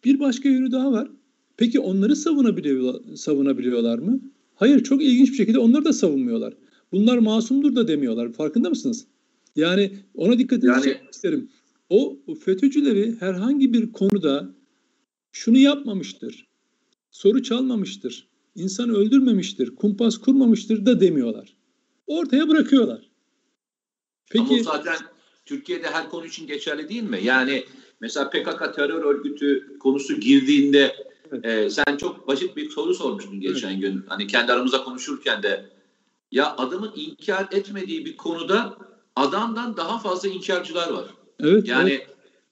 [0.04, 1.10] Bir başka yönü daha var.
[1.56, 4.20] Peki onları savunabiliyor, savunabiliyorlar mı?
[4.54, 6.54] Hayır çok ilginç bir şekilde onları da savunmuyorlar.
[6.92, 8.32] Bunlar masumdur da demiyorlar.
[8.32, 9.06] Farkında mısınız?
[9.56, 10.88] Yani ona dikkat yani...
[10.88, 11.50] etmek isterim.
[11.88, 14.54] O FETÖ'cüleri herhangi bir konuda
[15.32, 16.48] şunu yapmamıştır,
[17.10, 21.56] soru çalmamıştır, insan öldürmemiştir, kumpas kurmamıştır da demiyorlar.
[22.06, 23.10] Ortaya bırakıyorlar.
[24.30, 24.96] Peki, Ama zaten
[25.46, 27.20] Türkiye'de her konu için geçerli değil mi?
[27.22, 27.64] Yani
[28.00, 30.96] mesela PKK terör örgütü konusu girdiğinde
[31.32, 31.44] evet.
[31.44, 33.80] e, sen çok basit bir soru sormuştun geçen evet.
[33.80, 34.04] gün.
[34.06, 35.70] Hani kendi aramızda konuşurken de
[36.32, 38.76] ya adamın inkar etmediği bir konuda
[39.16, 41.04] adamdan daha fazla inkarcılar var.
[41.40, 41.68] Evet.
[41.68, 42.06] Yani evet.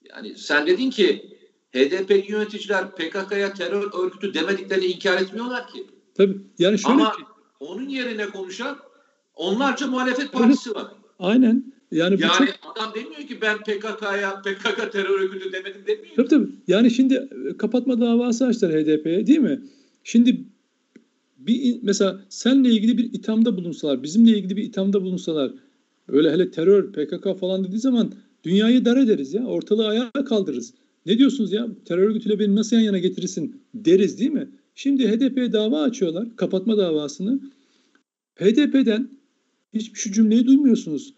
[0.09, 1.33] yani sen dedin ki
[1.75, 5.87] HDP yöneticiler PKK'ya terör örgütü demediklerini inkar etmiyorlar ki.
[6.15, 6.37] Tabii.
[6.59, 7.23] Yani şöyle Ama ki,
[7.59, 8.77] onun yerine konuşan
[9.35, 10.87] onlarca muhalefet partisi var.
[11.19, 11.73] Aynen.
[11.91, 12.77] Yani, yani çok...
[12.77, 16.15] adam demiyor ki ben PKK'ya PKK terör örgütü demedim demiyor.
[16.15, 16.49] Tabii tabii.
[16.67, 19.61] Yani şimdi e, kapatma davası açtılar HDP'ye değil mi?
[20.03, 20.45] Şimdi
[21.37, 25.51] bir mesela senle ilgili bir ithamda bulunsalar, bizimle ilgili bir ithamda bulunsalar,
[26.07, 28.13] öyle hele terör, PKK falan dediği zaman
[28.43, 29.45] dünyayı dar ederiz ya.
[29.45, 30.73] Ortalığı ayağa kaldırırız.
[31.05, 31.67] Ne diyorsunuz ya?
[31.85, 34.49] Terör örgütüyle beni nasıl yan yana getirirsin deriz değil mi?
[34.75, 36.35] Şimdi HDP'ye dava açıyorlar.
[36.35, 37.39] Kapatma davasını.
[38.35, 39.09] HDP'den
[39.73, 41.13] hiç şu cümleyi duymuyorsunuz.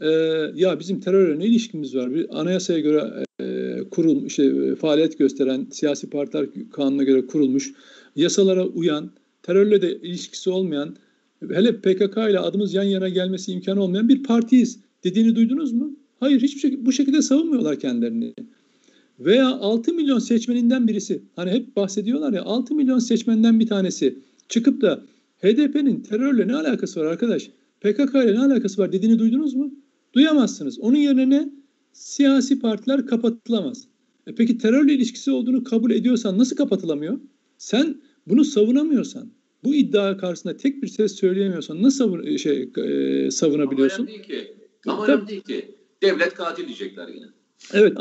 [0.00, 0.08] Ee,
[0.54, 2.14] ya bizim terörle ne ilişkimiz var?
[2.14, 7.72] Bir anayasaya göre e, kurul, işte, faaliyet gösteren siyasi partiler kanuna göre kurulmuş,
[8.16, 9.10] yasalara uyan,
[9.42, 10.96] terörle de ilişkisi olmayan,
[11.50, 15.96] hele PKK ile adımız yan yana gelmesi imkanı olmayan bir partiyiz dediğini duydunuz mu?
[16.20, 18.34] Hayır, hiçbir şekilde bu şekilde savunmuyorlar kendilerini.
[19.20, 24.80] Veya 6 milyon seçmeninden birisi, hani hep bahsediyorlar ya 6 milyon seçmenden bir tanesi çıkıp
[24.80, 25.02] da
[25.42, 27.50] HDP'nin terörle ne alakası var arkadaş?
[27.80, 29.74] PKK ile ne alakası var dediğini duydunuz mu?
[30.12, 30.78] Duyamazsınız.
[30.78, 31.52] Onun yerine ne?
[31.92, 33.84] Siyasi partiler kapatılamaz.
[34.26, 37.20] E peki terörle ilişkisi olduğunu kabul ediyorsan nasıl kapatılamıyor?
[37.58, 37.96] Sen
[38.28, 39.28] bunu savunamıyorsan,
[39.64, 44.02] bu iddia karşısında tek bir ses söyleyemiyorsan nasıl savun şey, e, savunabiliyorsun?
[44.02, 44.54] Ama değil ki.
[44.86, 45.74] Ama değil ki.
[46.02, 47.26] Devlet katil diyecekler yine.
[47.72, 47.96] Evet,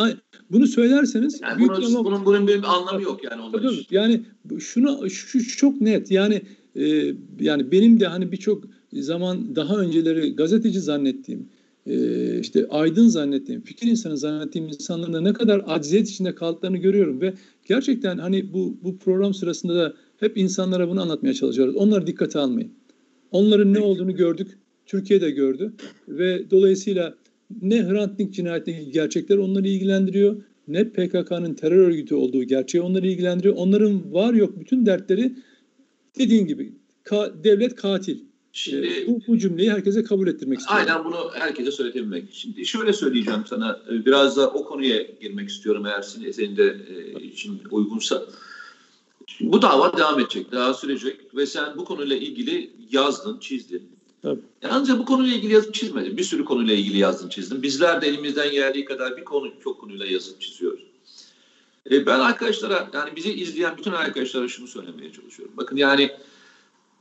[0.52, 3.86] bunu söylerseniz yani büyük bunun, ama, bunun, bunun bir anlamı yok yani onlar için.
[3.92, 4.22] Yani
[4.60, 6.12] şunu şu, şu çok net.
[6.12, 6.42] Yani
[6.76, 11.50] e, yani benim de hani birçok zaman daha önceleri gazeteci zannettiğim
[11.88, 17.22] e, işte aydın zannettiğim, fikir insanı zannettiğim insanların da ne kadar acziyet içinde kaldıklarını görüyorum
[17.22, 17.34] ve
[17.66, 21.76] gerçekten hani bu bu program sırasında da hep insanlara bunu anlatmaya çalışıyoruz.
[21.76, 22.72] Onları dikkate almayın.
[23.32, 24.58] Onların ne olduğunu gördük.
[24.86, 25.74] Türkiye de gördü
[26.08, 27.16] ve dolayısıyla
[27.62, 33.56] ne Hrant Dink cinayetindeki gerçekler onları ilgilendiriyor ne PKK'nın terör örgütü olduğu gerçeği onları ilgilendiriyor.
[33.56, 35.36] Onların var yok bütün dertleri
[36.20, 36.74] dediğin gibi
[37.06, 38.20] ka- devlet katil.
[38.54, 40.86] Şimdi ee, bu, bu cümleyi herkese kabul ettirmek istiyorum.
[40.88, 42.24] Aynen bunu herkese söyletebilmek.
[42.32, 43.80] Şimdi şöyle söyleyeceğim sana.
[43.92, 48.26] E, biraz da o konuya girmek istiyorum eğer senin de e, için uygunsa.
[49.40, 53.92] Bu dava devam edecek, daha sürecek ve sen bu konuyla ilgili yazdın, çizdin.
[54.22, 54.42] Tabii.
[54.70, 56.18] Ancak bu konuyla ilgili yazıp çizmedin.
[56.18, 57.64] Bir sürü konuyla ilgili yazdın, çizdin.
[57.64, 60.84] Bizler de elimizden geldiği kadar bir konu, çok konuyla yazıp çiziyoruz.
[61.92, 65.54] E, ben arkadaşlara, yani bizi izleyen bütün arkadaşlara şunu söylemeye çalışıyorum.
[65.58, 66.12] Bakın yani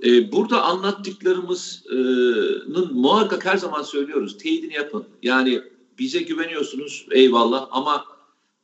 [0.05, 4.39] e, burada anlattıklarımızın muhakkak her zaman söylüyoruz.
[4.39, 5.05] Teyidini yapın.
[5.23, 5.63] Yani
[5.99, 8.05] bize güveniyorsunuz eyvallah ama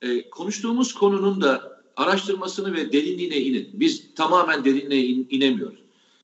[0.03, 3.69] e, konuştuğumuz konunun da araştırmasını ve derinliğine inin.
[3.73, 5.79] Biz tamamen derinliğine in, inemiyoruz.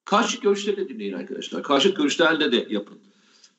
[0.04, 1.62] Karşı görüşleri de dinleyin arkadaşlar.
[1.62, 2.98] Karşı görüşlerle de yapın.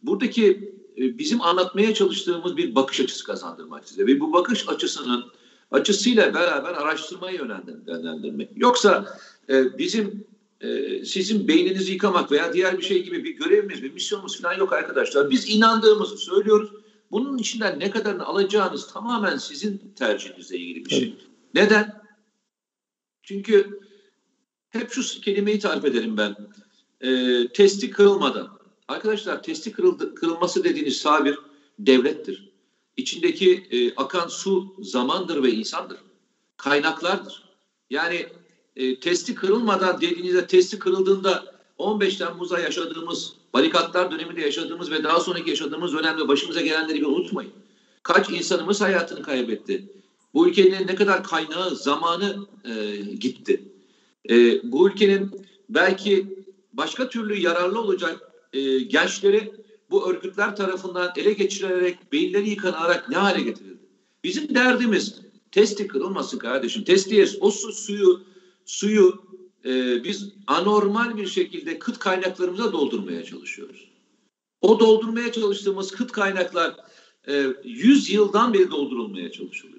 [0.03, 5.25] Buradaki e, bizim anlatmaya çalıştığımız bir bakış açısı kazandırmak size ve bu bakış açısının
[5.71, 8.49] açısıyla beraber araştırmayı yönlendirmek.
[8.55, 9.17] Yoksa
[9.49, 10.25] e, bizim
[10.61, 14.73] e, sizin beyninizi yıkamak veya diğer bir şey gibi bir görevimiz, bir misyonumuz falan yok
[14.73, 15.29] arkadaşlar.
[15.29, 16.69] Biz inandığımızı söylüyoruz.
[17.11, 21.03] Bunun içinden ne kadarını alacağınız tamamen sizin tercihinizle ilgili bir şey.
[21.03, 21.27] Evet.
[21.53, 22.02] Neden?
[23.23, 23.79] Çünkü
[24.69, 26.35] hep şu kelimeyi tarif ederim ben.
[27.01, 28.49] E, testi kırılmadan.
[28.87, 31.39] Arkadaşlar testi kırıldı, kırılması dediğiniz sabir
[31.79, 32.49] devlettir.
[32.97, 35.97] İçindeki e, akan su zamandır ve insandır.
[36.57, 37.43] Kaynaklardır.
[37.89, 38.27] Yani
[38.75, 45.49] e, testi kırılmadan dediğinizde testi kırıldığında 15 Temmuz'da yaşadığımız, barikatlar döneminde yaşadığımız ve daha sonraki
[45.49, 47.53] yaşadığımız dönemde başımıza gelenleri bir unutmayın.
[48.03, 50.02] Kaç insanımız hayatını kaybetti.
[50.33, 53.63] Bu ülkenin ne kadar kaynağı, zamanı e, gitti.
[54.29, 55.31] E, bu ülkenin
[55.69, 59.51] belki başka türlü yararlı olacak e, gençleri
[59.89, 63.83] bu örgütler tarafından ele geçirilerek, beyinleri yıkanarak ne hale getirildi?
[64.23, 65.15] Bizim derdimiz
[65.51, 66.83] testi kırılmasın kardeşim.
[66.83, 68.23] Testiye o su, suyu
[68.65, 69.23] suyu
[69.65, 73.89] e, biz anormal bir şekilde kıt kaynaklarımıza doldurmaya çalışıyoruz.
[74.61, 76.75] O doldurmaya çalıştığımız kıt kaynaklar
[77.27, 79.72] e, 100 yıldan beri doldurulmaya çalışılıyor.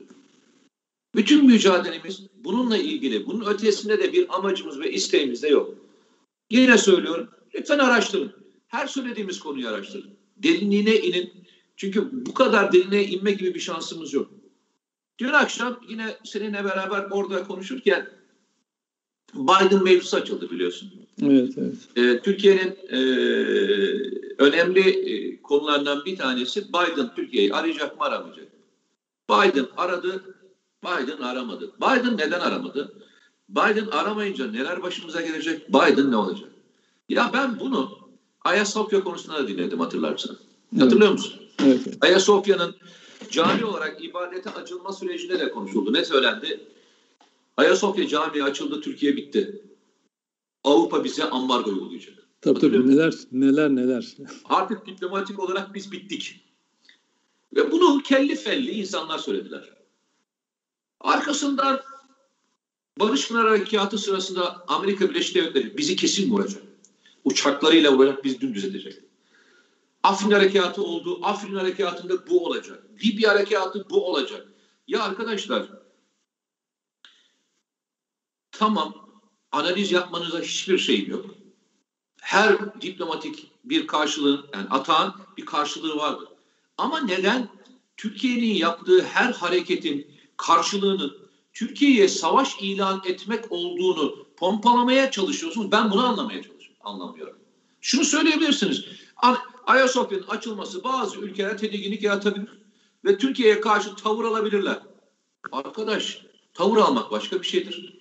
[1.14, 3.26] Bütün mücadelemiz bununla ilgili.
[3.26, 5.74] Bunun ötesinde de bir amacımız ve isteğimiz de yok.
[6.50, 7.28] Yine söylüyorum.
[7.54, 8.32] Lütfen araştırın.
[8.66, 10.10] Her söylediğimiz konuyu araştırın.
[10.36, 11.32] Derinliğine inin.
[11.76, 14.30] Çünkü bu kadar derinliğe inme gibi bir şansımız yok.
[15.18, 18.08] Dün akşam yine seninle beraber orada konuşurken
[19.34, 20.92] Biden mevzusu açıldı biliyorsun.
[21.22, 21.74] Evet, evet.
[21.96, 22.98] Ee, Türkiye'nin e,
[24.38, 28.46] önemli e, konularından bir tanesi Biden Türkiye'yi arayacak mı aramayacak.
[29.30, 30.33] Biden aradı,
[30.84, 31.72] Biden aramadı.
[31.76, 32.94] Biden neden aramadı?
[33.48, 35.68] Biden aramayınca neler başımıza gelecek?
[35.68, 36.48] Biden ne olacak?
[37.08, 37.98] Ya ben bunu
[38.44, 40.38] Ayasofya konusunda da dinledim hatırlarsın.
[40.72, 40.82] Evet.
[40.82, 41.32] Hatırlıyor musun?
[41.64, 41.80] Evet.
[42.00, 42.76] Ayasofya'nın
[43.30, 45.92] cami olarak ibadete açılma sürecinde de konuşuldu.
[45.92, 46.60] Ne söylendi?
[47.56, 49.62] Ayasofya Camii açıldı, Türkiye bitti.
[50.64, 52.14] Avrupa bize ambargo uygulayacak.
[52.40, 54.14] Tabii tabii neler neler neler.
[54.44, 56.40] Artık diplomatik olarak biz bittik.
[57.56, 59.83] Ve bunu kelli felli insanlar söylediler.
[61.04, 61.80] Arkasından
[63.00, 66.62] Barış Pınar Harekatı sırasında Amerika Birleşik Devletleri bizi kesin vuracak.
[67.24, 69.00] Uçaklarıyla vuracak, bizi dümdüz edecek.
[70.02, 71.20] Afrin Harekatı oldu.
[71.22, 72.84] Afrin Harekatı'nda bu olacak.
[73.04, 74.46] Libya Harekatı bu olacak.
[74.88, 75.68] Ya arkadaşlar
[78.52, 78.94] Tamam
[79.52, 81.26] analiz yapmanıza hiçbir şeyim yok.
[82.20, 86.28] Her diplomatik bir karşılığın yani atağın bir karşılığı vardır.
[86.78, 87.48] Ama neden
[87.96, 90.13] Türkiye'nin yaptığı her hareketin
[90.46, 91.16] karşılığının
[91.52, 95.72] Türkiye'ye savaş ilan etmek olduğunu pompalamaya çalışıyorsunuz?
[95.72, 96.76] Ben bunu anlamaya çalışıyorum.
[96.84, 97.36] Anlamıyorum.
[97.80, 98.84] Şunu söyleyebilirsiniz.
[99.66, 102.48] Ayasofya'nın açılması bazı ülkeler tedirginlik yaratabilir
[103.04, 104.78] ve Türkiye'ye karşı tavır alabilirler.
[105.52, 108.00] Arkadaş, tavır almak başka bir şeydir.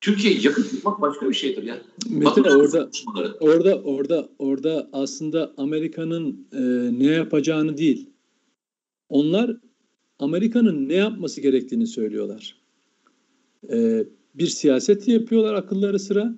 [0.00, 1.82] Türkiye'yi yakıp yıkmak başka bir şeydir ya.
[2.08, 2.90] Mete orada,
[3.40, 6.60] orada orada orada aslında Amerika'nın e,
[7.04, 8.10] ne yapacağını değil.
[9.08, 9.56] Onlar
[10.20, 12.56] Amerika'nın ne yapması gerektiğini söylüyorlar.
[13.72, 14.04] E,
[14.34, 16.36] bir siyaset yapıyorlar akılları sıra.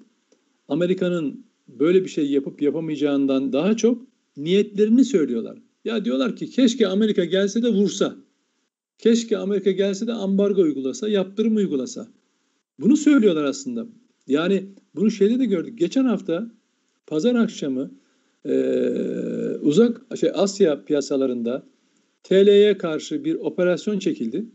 [0.68, 4.02] Amerika'nın böyle bir şey yapıp yapamayacağından daha çok
[4.36, 5.58] niyetlerini söylüyorlar.
[5.84, 8.16] Ya diyorlar ki keşke Amerika gelse de vursa.
[8.98, 12.08] Keşke Amerika gelse de ambargo uygulasa, yaptırım uygulasa.
[12.80, 13.86] Bunu söylüyorlar aslında.
[14.26, 14.64] Yani
[14.94, 15.78] bunu şeyde de gördük.
[15.78, 16.50] Geçen hafta
[17.06, 17.90] pazar akşamı
[18.44, 18.54] e,
[19.60, 21.66] uzak şey Asya piyasalarında
[22.22, 24.46] TL'ye karşı bir operasyon çekildi.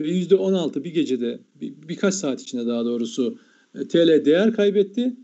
[0.00, 3.38] Ve yüzde 16 bir gecede bir, birkaç saat içinde daha doğrusu
[3.74, 5.16] e, TL değer kaybetti.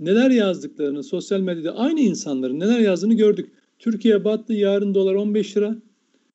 [0.00, 3.52] Neler yazdıklarını sosyal medyada aynı insanların neler yazdığını gördük.
[3.78, 5.76] Türkiye battı yarın dolar 15 lira.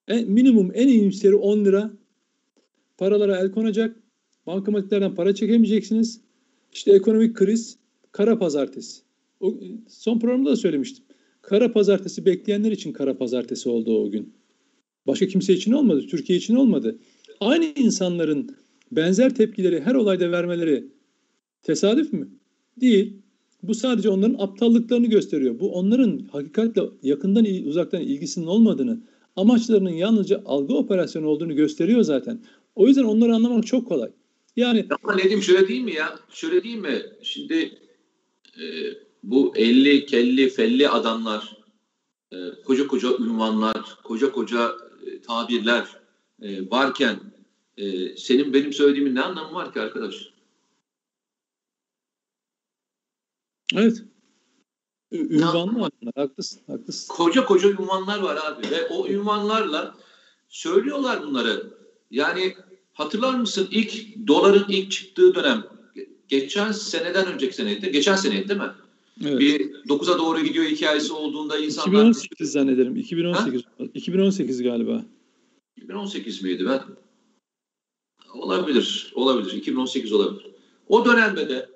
[0.08, 1.92] En, minimum en iyimseri 10 lira.
[2.98, 3.96] Paralara el konacak.
[4.48, 6.22] Bankamatiklerden para çekemeyeceksiniz.
[6.74, 7.78] İşte ekonomik kriz,
[8.12, 9.02] kara pazartesi.
[9.40, 9.54] O,
[9.88, 11.04] son programda da söylemiştim.
[11.42, 14.34] Kara pazartesi bekleyenler için kara pazartesi oldu o gün.
[15.08, 17.00] Başka kimse için olmadı, Türkiye için olmadı.
[17.40, 18.56] Aynı insanların
[18.92, 20.88] benzer tepkileri her olayda vermeleri
[21.64, 22.30] tesadüf mü?
[22.82, 23.14] Değil.
[23.64, 25.60] Bu sadece onların aptallıklarını gösteriyor.
[25.60, 29.02] Bu onların hakikatle yakından uzaktan ilgisinin olmadığını,
[29.36, 32.42] amaçlarının yalnızca algı operasyonu olduğunu gösteriyor zaten.
[32.76, 34.12] O yüzden onları anlamak çok kolay.
[34.56, 36.20] Yani ama Nedim şöyle değil mi ya?
[36.30, 37.02] Şöyle değil mi?
[37.22, 37.72] Şimdi
[38.58, 38.64] e,
[39.24, 41.58] bu 50 kelli felli adamlar
[42.32, 44.72] e, koca koca ünvanlar, koca koca
[45.06, 45.88] e, tabirler
[46.42, 47.20] e, varken
[47.78, 50.16] e, senin benim söylediğimin ne anlamı var ki arkadaş?
[53.74, 54.04] Evet.
[55.12, 57.14] Ünvanlar haklısın, haklısın.
[57.14, 59.96] Koca koca ünvanlar var abi ve o ünvanlarla
[60.50, 61.74] söylüyorlar bunları.
[62.12, 62.56] Yani
[62.94, 65.64] hatırlar mısın ilk doların ilk çıktığı dönem
[66.28, 67.92] geçen seneden önceki seneydi.
[67.92, 68.72] Geçen seneydi değil mi?
[69.24, 69.40] Evet.
[69.40, 71.88] Bir 9'a doğru gidiyor hikayesi olduğunda insanlar...
[71.88, 72.96] 2018 zannederim.
[72.96, 73.64] 2018.
[73.66, 73.84] Ha?
[73.94, 75.06] 2018 galiba.
[75.78, 76.82] 2018 miydi ben?
[78.34, 79.12] Olabilir.
[79.16, 79.54] Olabilir.
[79.54, 80.52] 2018 olabilir.
[80.88, 81.70] O dönemde de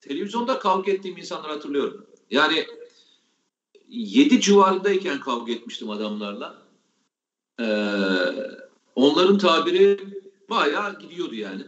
[0.00, 2.06] televizyonda kavga ettiğim insanları hatırlıyorum.
[2.30, 2.66] Yani
[3.88, 6.62] 7 civarındayken kavga etmiştim adamlarla.
[7.60, 7.64] Ee,
[8.94, 10.00] onların tabiri
[10.50, 11.62] bayağı gidiyordu yani.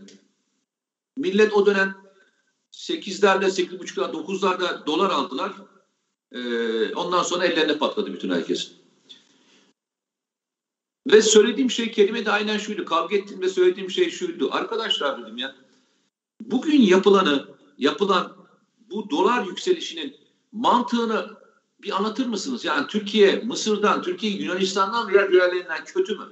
[1.17, 2.02] Millet o dönem
[2.83, 5.53] 8'lerde, 8.5'larda, 9'larda dolar aldılar.
[6.33, 8.71] Ee, ondan sonra ellerine patladı bütün herkes.
[11.13, 12.85] Ve söylediğim şey kelime de aynen şuydu.
[12.85, 14.49] Kavga ettiğimde söylediğim şey şuydu.
[14.53, 15.55] Arkadaşlar dedim ya.
[16.41, 17.47] Bugün yapılanı,
[17.79, 18.37] yapılan
[18.91, 20.17] bu dolar yükselişinin
[20.53, 21.27] mantığını
[21.83, 22.65] bir anlatır mısınız?
[22.65, 26.25] Yani Türkiye, Mısır'dan, Türkiye, Yunanistan'dan veya diğerlerinden kötü mü?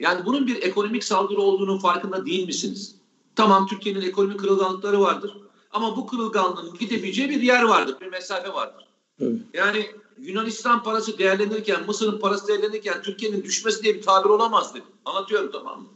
[0.00, 2.94] Yani bunun bir ekonomik saldırı olduğunun farkında değil misiniz?
[3.36, 5.45] Tamam Türkiye'nin ekonomik kırılganlıkları vardır.
[5.76, 8.86] Ama bu kırılganlığın gidebileceği bir yer vardır, bir mesafe vardır.
[9.20, 9.40] Evet.
[9.54, 9.86] Yani
[10.18, 14.84] Yunanistan parası değerlenirken, Mısır'ın parası değerlenirken Türkiye'nin düşmesi diye bir tabir olamaz dedi.
[15.04, 15.88] Anlatıyorum tamam mı?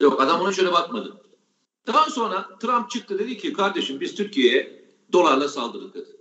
[0.00, 1.16] Yok adam ona şöyle bakmadı.
[1.86, 6.16] Daha sonra Trump çıktı dedi ki kardeşim biz Türkiye'ye dolarla saldırdık dedi.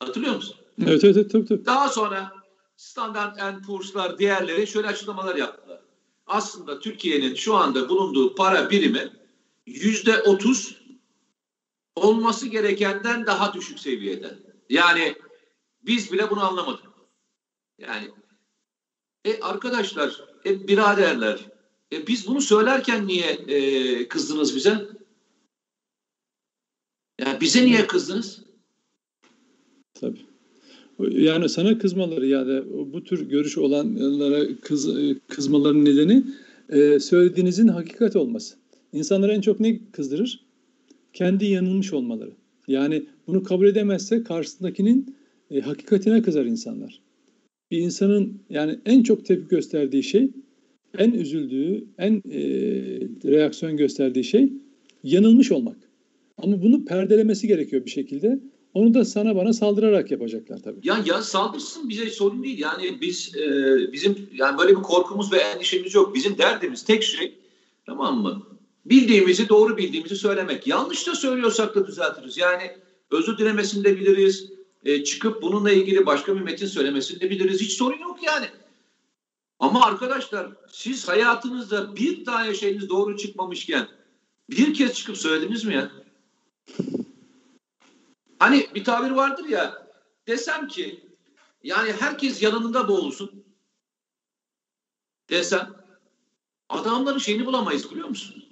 [0.00, 0.56] Hatırlıyor musun?
[0.86, 1.66] Evet evet tabii tabii.
[1.66, 2.32] Daha sonra
[2.76, 5.80] Standard Poor's'lar diğerleri şöyle açıklamalar yaptılar.
[6.26, 9.22] Aslında Türkiye'nin şu anda bulunduğu para birimi
[9.66, 10.81] yüzde otuz
[11.96, 14.38] olması gerekenden daha düşük seviyede.
[14.70, 15.14] Yani
[15.82, 16.84] biz bile bunu anlamadık.
[17.78, 18.08] Yani
[19.24, 21.38] e arkadaşlar, e biraderler,
[21.92, 24.88] e biz bunu söylerken niye e, kızdınız bize?
[27.20, 28.42] Yani bize niye kızdınız?
[29.94, 30.26] Tabii.
[30.98, 32.62] Yani sana kızmaları yani
[32.92, 34.88] bu tür görüş olanlara kız,
[35.28, 36.24] kızmaların nedeni
[36.68, 38.56] e, söylediğinizin hakikat olması.
[38.92, 40.51] İnsanları en çok ne kızdırır?
[41.12, 42.32] Kendi yanılmış olmaları.
[42.68, 45.16] Yani bunu kabul edemezse karşısındakinin
[45.50, 47.00] e, hakikatine kızar insanlar.
[47.70, 50.30] Bir insanın yani en çok tepki gösterdiği şey,
[50.98, 52.40] en üzüldüğü, en e,
[53.24, 54.52] reaksiyon gösterdiği şey
[55.04, 55.76] yanılmış olmak.
[56.38, 58.40] Ama bunu perdelemesi gerekiyor bir şekilde.
[58.74, 60.80] Onu da sana bana saldırarak yapacaklar tabii.
[60.82, 62.58] Ya ya saldırsın bize sorun değil.
[62.58, 66.14] Yani biz e, bizim yani böyle bir korkumuz ve endişemiz yok.
[66.14, 67.34] Bizim derdimiz tek şey
[67.86, 68.42] tamam mı?
[68.84, 70.66] Bildiğimizi doğru bildiğimizi söylemek.
[70.66, 72.36] Yanlış da söylüyorsak da düzeltiriz.
[72.36, 72.76] Yani
[73.10, 74.52] özür dilemesini de biliriz.
[74.84, 77.60] E, çıkıp bununla ilgili başka bir metin söylemesini de biliriz.
[77.60, 78.46] Hiç sorun yok yani.
[79.58, 83.88] Ama arkadaşlar siz hayatınızda bir tane şeyiniz doğru çıkmamışken
[84.50, 85.92] bir kez çıkıp söylediniz mi ya?
[88.38, 89.86] Hani bir tabir vardır ya
[90.26, 91.06] desem ki
[91.62, 93.44] yani herkes yanında boğulsun
[95.30, 95.74] desem
[96.68, 98.51] adamların şeyini bulamayız biliyor musun?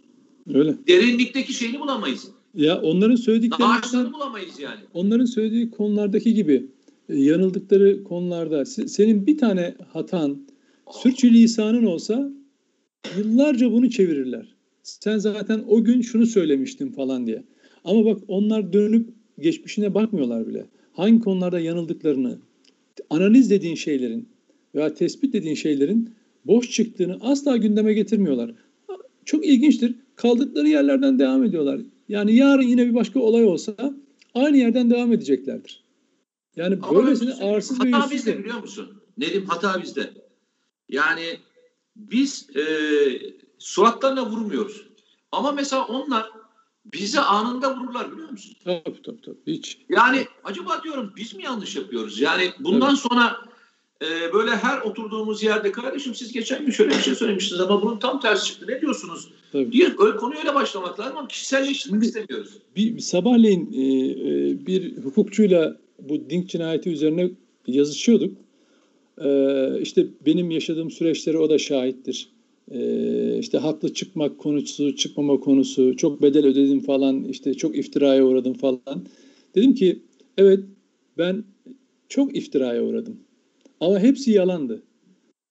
[0.54, 0.74] Öyle.
[0.88, 2.28] Derinlikteki şeyini bulamayız.
[2.54, 4.80] Ya onların söylediklerinden bulamayız yani.
[4.94, 6.66] Onların söylediği konulardaki gibi
[7.08, 10.46] e, yanıldıkları konularda senin bir tane hatan,
[10.90, 12.30] sürçülisanın olsa
[13.18, 14.46] yıllarca bunu çevirirler.
[14.82, 17.44] Sen zaten o gün şunu söylemiştin falan diye.
[17.84, 20.66] Ama bak onlar dönüp geçmişine bakmıyorlar bile.
[20.92, 22.38] Hangi konularda yanıldıklarını,
[23.10, 24.28] analiz dediğin şeylerin
[24.74, 26.10] veya tespit dediğin şeylerin
[26.44, 28.54] boş çıktığını asla gündeme getirmiyorlar.
[29.24, 29.94] Çok ilginçtir.
[30.20, 31.80] Kaldıkları yerlerden devam ediyorlar.
[32.08, 33.74] Yani yarın yine bir başka olay olsa
[34.34, 35.84] aynı yerden devam edeceklerdir.
[36.56, 39.02] Yani Ama böylesine arsız bir Hata bizde biliyor musun?
[39.18, 40.10] Nedim hata bizde.
[40.88, 41.38] Yani
[41.96, 42.62] biz e,
[43.58, 44.86] suratlarına vurmuyoruz.
[45.32, 46.30] Ama mesela onlar
[46.84, 48.56] bize anında vururlar biliyor musun?
[48.64, 49.38] Tabii tabii tabii.
[49.46, 49.78] Hiç.
[49.88, 52.20] Yani acaba diyorum biz mi yanlış yapıyoruz?
[52.20, 53.00] Yani bundan evet.
[53.00, 53.36] sonra
[54.02, 57.98] e, böyle her oturduğumuz yerde kardeşim siz geçen gün şöyle bir şey söylemiştiniz ama bunun
[57.98, 58.66] tam tersi çıktı.
[58.68, 59.28] Ne diyorsunuz?
[59.52, 59.72] Tabii.
[59.72, 62.50] Diye öyle konuyu öyle başlamak lazım ama kişiselleştirmek istemiyoruz.
[62.76, 67.30] Bir, sabahleyin e, e, bir hukukçuyla bu Dink cinayeti üzerine
[67.66, 68.36] yazışıyorduk.
[69.18, 72.28] E, işte benim yaşadığım süreçlere o da şahittir.
[72.70, 78.54] E, işte haklı çıkmak konusu, çıkmama konusu, çok bedel ödedim falan, işte çok iftiraya uğradım
[78.54, 79.04] falan.
[79.54, 79.98] Dedim ki
[80.38, 80.60] evet
[81.18, 81.44] ben
[82.08, 83.16] çok iftiraya uğradım.
[83.80, 84.82] Ama hepsi yalandı.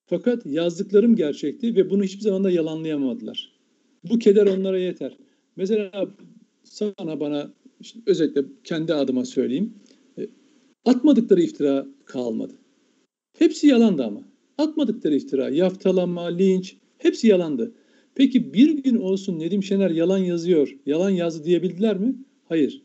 [0.05, 3.51] Fakat yazdıklarım gerçekti ve bunu hiçbir zaman da yalanlayamadılar.
[4.09, 5.17] Bu keder onlara yeter.
[5.55, 6.07] Mesela
[6.63, 9.73] sana bana işte özellikle kendi adıma söyleyeyim.
[10.17, 10.27] E,
[10.85, 12.53] atmadıkları iftira kalmadı.
[13.37, 14.21] Hepsi yalandı ama.
[14.57, 17.73] Atmadıkları iftira, yaftalama, linç hepsi yalandı.
[18.15, 22.15] Peki bir gün olsun Nedim Şener yalan yazıyor, yalan yazdı diyebildiler mi?
[22.45, 22.81] Hayır.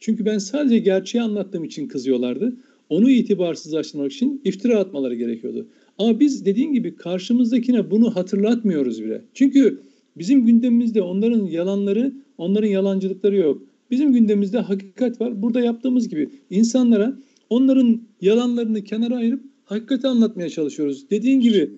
[0.00, 2.56] Çünkü ben sadece gerçeği anlattığım için kızıyorlardı
[2.88, 5.68] onu itibarsızlaştırmak için iftira atmaları gerekiyordu.
[5.98, 9.24] Ama biz dediğin gibi karşımızdakine bunu hatırlatmıyoruz bile.
[9.34, 9.82] Çünkü
[10.18, 13.62] Bizim gündemimizde onların yalanları, onların yalancılıkları yok.
[13.90, 15.42] Bizim gündemimizde hakikat var.
[15.42, 17.18] Burada yaptığımız gibi insanlara
[17.50, 21.10] onların yalanlarını kenara ayırıp hakikati anlatmaya çalışıyoruz.
[21.10, 21.70] Dediğin gibi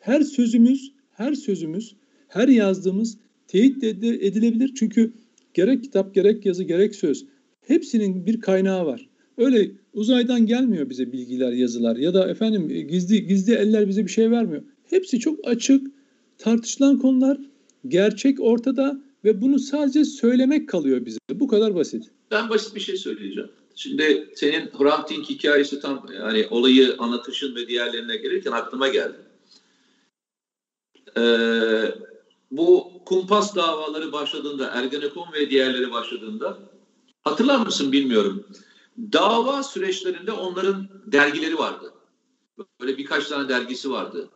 [0.00, 1.96] her sözümüz, her sözümüz,
[2.28, 4.72] her yazdığımız teyit edilebilir.
[4.76, 5.12] Çünkü
[5.54, 7.26] gerek kitap, gerek yazı, gerek söz
[7.60, 9.08] hepsinin bir kaynağı var.
[9.38, 14.30] Öyle uzaydan gelmiyor bize bilgiler, yazılar ya da efendim gizli gizli eller bize bir şey
[14.30, 14.62] vermiyor.
[14.90, 15.86] Hepsi çok açık,
[16.38, 17.38] tartışılan konular,
[17.88, 21.18] gerçek ortada ve bunu sadece söylemek kalıyor bize.
[21.34, 22.04] Bu kadar basit.
[22.30, 23.50] Ben basit bir şey söyleyeceğim.
[23.74, 29.16] Şimdi senin Hrant Dink hikayesi tam yani olayı anlatışın ve diğerlerine gelirken aklıma geldi.
[31.18, 31.94] Ee,
[32.50, 36.58] bu kumpas davaları başladığında, Ergenekon ve diğerleri başladığında
[37.24, 38.46] hatırlar mısın bilmiyorum.
[39.12, 41.94] Dava süreçlerinde onların dergileri vardı.
[42.80, 44.30] Böyle birkaç tane dergisi vardı.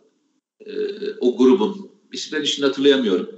[0.60, 0.72] Ee,
[1.20, 1.90] o grubun.
[2.12, 3.30] İsimlerini şimdi hatırlayamıyorum.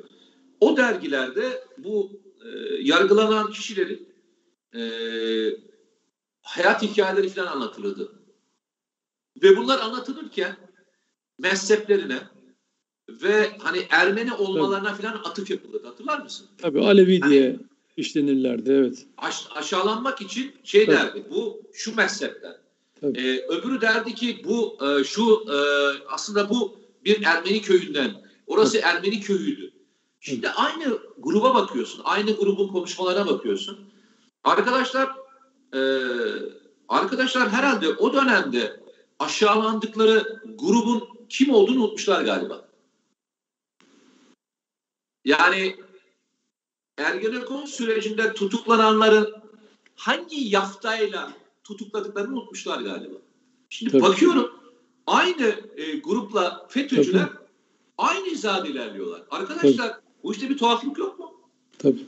[0.60, 2.48] O dergilerde bu e,
[2.80, 4.08] yargılanan kişilerin
[4.74, 4.82] e,
[6.42, 8.12] hayat hikayeleri falan anlatılırdı.
[9.42, 10.56] Ve bunlar anlatılırken
[11.38, 12.18] mezheplerine
[13.08, 15.86] ve hani Ermeni olmalarına falan atıf yapılırdı.
[15.86, 16.48] Hatırlar mısın?
[16.58, 17.56] Tabii Alevi diye
[17.96, 19.06] işlenirlerdi evet.
[19.18, 20.96] Aş, aşağılanmak için şey Tabii.
[20.96, 22.56] derdi bu şu mezhepten.
[23.02, 25.56] Ee, öbürü derdi ki bu e, şu e,
[26.08, 28.10] aslında bu bir Ermeni köyünden.
[28.46, 28.90] Orası Tabii.
[28.90, 29.72] Ermeni köyüydü.
[30.20, 30.52] Şimdi Hı.
[30.52, 32.00] aynı gruba bakıyorsun.
[32.04, 33.78] Aynı grubun konuşmalarına bakıyorsun.
[34.44, 35.10] Arkadaşlar
[35.74, 35.80] e,
[36.88, 38.80] arkadaşlar herhalde o dönemde
[39.18, 42.68] aşağılandıkları grubun kim olduğunu unutmuşlar galiba.
[45.24, 45.76] Yani
[46.98, 49.34] Ergenekon sürecinde tutuklananların
[49.96, 51.32] hangi yaftayla
[51.64, 53.14] tutukladıklarını unutmuşlar galiba.
[53.70, 54.02] Şimdi Tabii.
[54.02, 54.50] bakıyorum
[55.06, 57.38] aynı e, grupla FETÖ'cüler Tabii.
[57.98, 59.22] aynı hizada ilerliyorlar.
[59.30, 60.02] Arkadaşlar Tabii.
[60.22, 61.32] bu işte bir tuhaflık yok mu?
[61.78, 62.06] Tabii.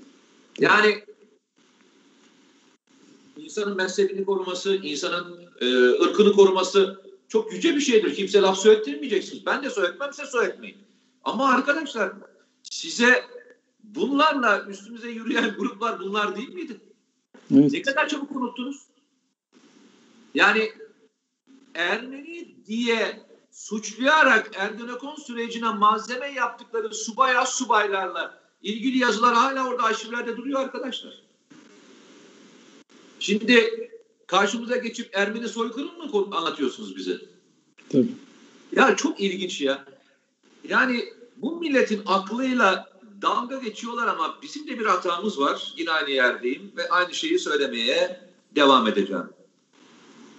[0.58, 1.04] Yani
[3.36, 5.66] insanın mezhebini koruması, insanın e,
[6.04, 8.14] ırkını koruması çok yüce bir şeydir.
[8.14, 9.46] Kimse laf söylettirmeyeceksiniz.
[9.46, 10.76] Ben de söyletmem, size söyletmeyin.
[11.24, 12.12] Ama arkadaşlar
[12.62, 13.24] size
[13.94, 16.80] bunlarla üstümüze yürüyen gruplar bunlar değil miydi?
[17.54, 17.72] Evet.
[17.72, 18.82] Ne kadar çabuk unuttunuz?
[20.34, 20.72] Yani
[21.74, 23.20] Ermeni diye
[23.52, 31.22] suçlayarak Ergenekon sürecine malzeme yaptıkları subay subaylarla ilgili yazılar hala orada arşivlerde duruyor arkadaşlar.
[33.20, 33.90] Şimdi
[34.26, 37.20] karşımıza geçip Ermeni soykırımı mı anlatıyorsunuz bize?
[37.88, 38.12] Tabii.
[38.72, 39.84] Ya çok ilginç ya.
[40.68, 41.04] Yani
[41.36, 45.74] bu milletin aklıyla dalga geçiyorlar ama bizim de bir hatamız var.
[45.76, 48.20] Yine aynı yerdeyim ve aynı şeyi söylemeye
[48.56, 49.24] devam edeceğim.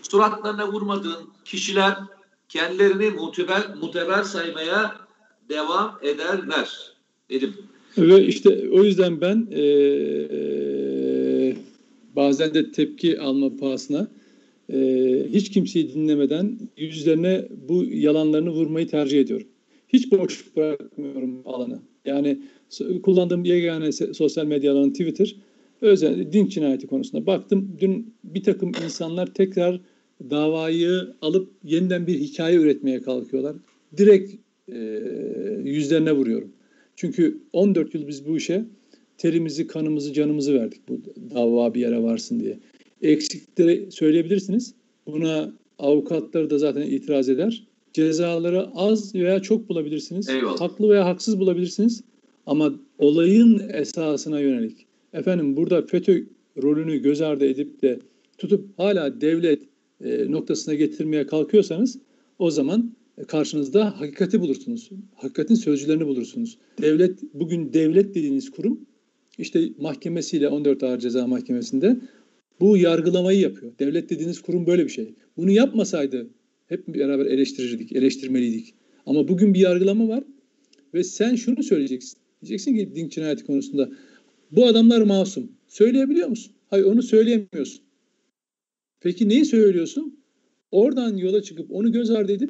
[0.01, 1.97] Suratlarına vurmadığın kişiler
[2.49, 4.95] kendilerini muteber, muteber saymaya
[5.49, 6.93] devam ederler
[7.29, 7.53] dedim.
[7.97, 10.35] Ve işte o yüzden ben ee,
[12.15, 14.07] bazen de tepki alma pahasına
[14.73, 14.77] e,
[15.33, 19.47] hiç kimseyi dinlemeden yüzlerine bu yalanlarını vurmayı tercih ediyorum.
[19.87, 21.79] Hiç boş bırakmıyorum alanı.
[22.05, 22.39] Yani
[23.03, 25.35] kullandığım yegane sosyal medya alanı Twitter.
[25.81, 27.77] Özellikle din cinayeti konusunda baktım.
[27.79, 29.79] Dün bir takım insanlar tekrar
[30.29, 33.55] davayı alıp yeniden bir hikaye üretmeye kalkıyorlar.
[33.97, 34.35] Direkt
[34.71, 34.77] e,
[35.63, 36.51] yüzlerine vuruyorum.
[36.95, 38.65] Çünkü 14 yıl biz bu işe
[39.17, 40.99] terimizi, kanımızı, canımızı verdik bu
[41.35, 42.59] dava bir yere varsın diye.
[43.01, 44.73] Eksikleri söyleyebilirsiniz.
[45.07, 47.67] Buna avukatları da zaten itiraz eder.
[47.93, 50.29] Cezaları az veya çok bulabilirsiniz.
[50.29, 50.61] Eyvallah.
[50.61, 52.03] Haklı veya haksız bulabilirsiniz.
[52.45, 54.85] Ama olayın esasına yönelik.
[55.13, 56.23] Efendim burada FETÖ
[56.63, 57.99] rolünü göz ardı edip de
[58.37, 59.61] tutup hala devlet
[60.03, 61.99] e, noktasına getirmeye kalkıyorsanız
[62.39, 62.95] o zaman
[63.27, 64.89] karşınızda hakikati bulursunuz.
[65.15, 66.57] Hakikatin sözcülerini bulursunuz.
[66.81, 68.85] Devlet bugün devlet dediğiniz kurum
[69.37, 71.97] işte mahkemesiyle 14 Ağır Ceza Mahkemesi'nde
[72.59, 73.71] bu yargılamayı yapıyor.
[73.79, 75.13] Devlet dediğiniz kurum böyle bir şey.
[75.37, 76.27] Bunu yapmasaydı
[76.67, 78.73] hep beraber eleştirirdik, eleştirmeliydik.
[79.05, 80.23] Ama bugün bir yargılama var
[80.93, 82.19] ve sen şunu söyleyeceksin.
[82.41, 83.89] Diyeceksin ki din cinayeti konusunda
[84.51, 85.51] bu adamlar masum.
[85.67, 86.53] Söyleyebiliyor musun?
[86.69, 87.81] Hayır onu söyleyemiyorsun.
[88.99, 90.19] Peki neyi söylüyorsun?
[90.71, 92.49] Oradan yola çıkıp onu göz ardı edip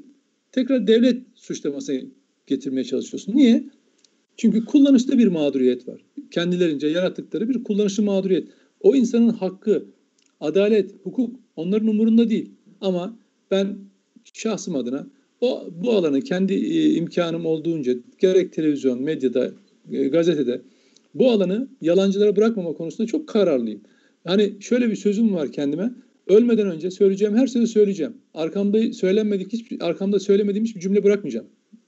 [0.52, 2.02] tekrar devlet suçlamasına
[2.48, 3.36] getirmeye çalışıyorsun.
[3.36, 3.64] Niye?
[4.38, 6.06] Çünkü kullanışta bir mağduriyet var.
[6.32, 8.48] Kendilerince yarattıkları bir kullanışlı mağduriyet.
[8.80, 9.86] O insanın hakkı,
[10.40, 12.52] adalet, hukuk onların umurunda değil.
[12.82, 13.20] Ama
[13.52, 13.78] ben
[14.34, 15.08] şahsım adına
[15.42, 19.52] o bu alanı kendi e, imkanım olduğunca gerek televizyon, medyada,
[19.92, 20.62] e, gazetede
[21.14, 23.82] bu alanı yalancılara bırakmama konusunda çok kararlıyım.
[24.24, 25.92] Hani şöyle bir sözüm var kendime.
[26.28, 28.14] Ölmeden önce söyleyeceğim her sözü söyleyeceğim.
[28.34, 31.46] Arkamda söylenmedik hiçbir arkamda söylemediğim hiçbir cümle bırakmayacağım.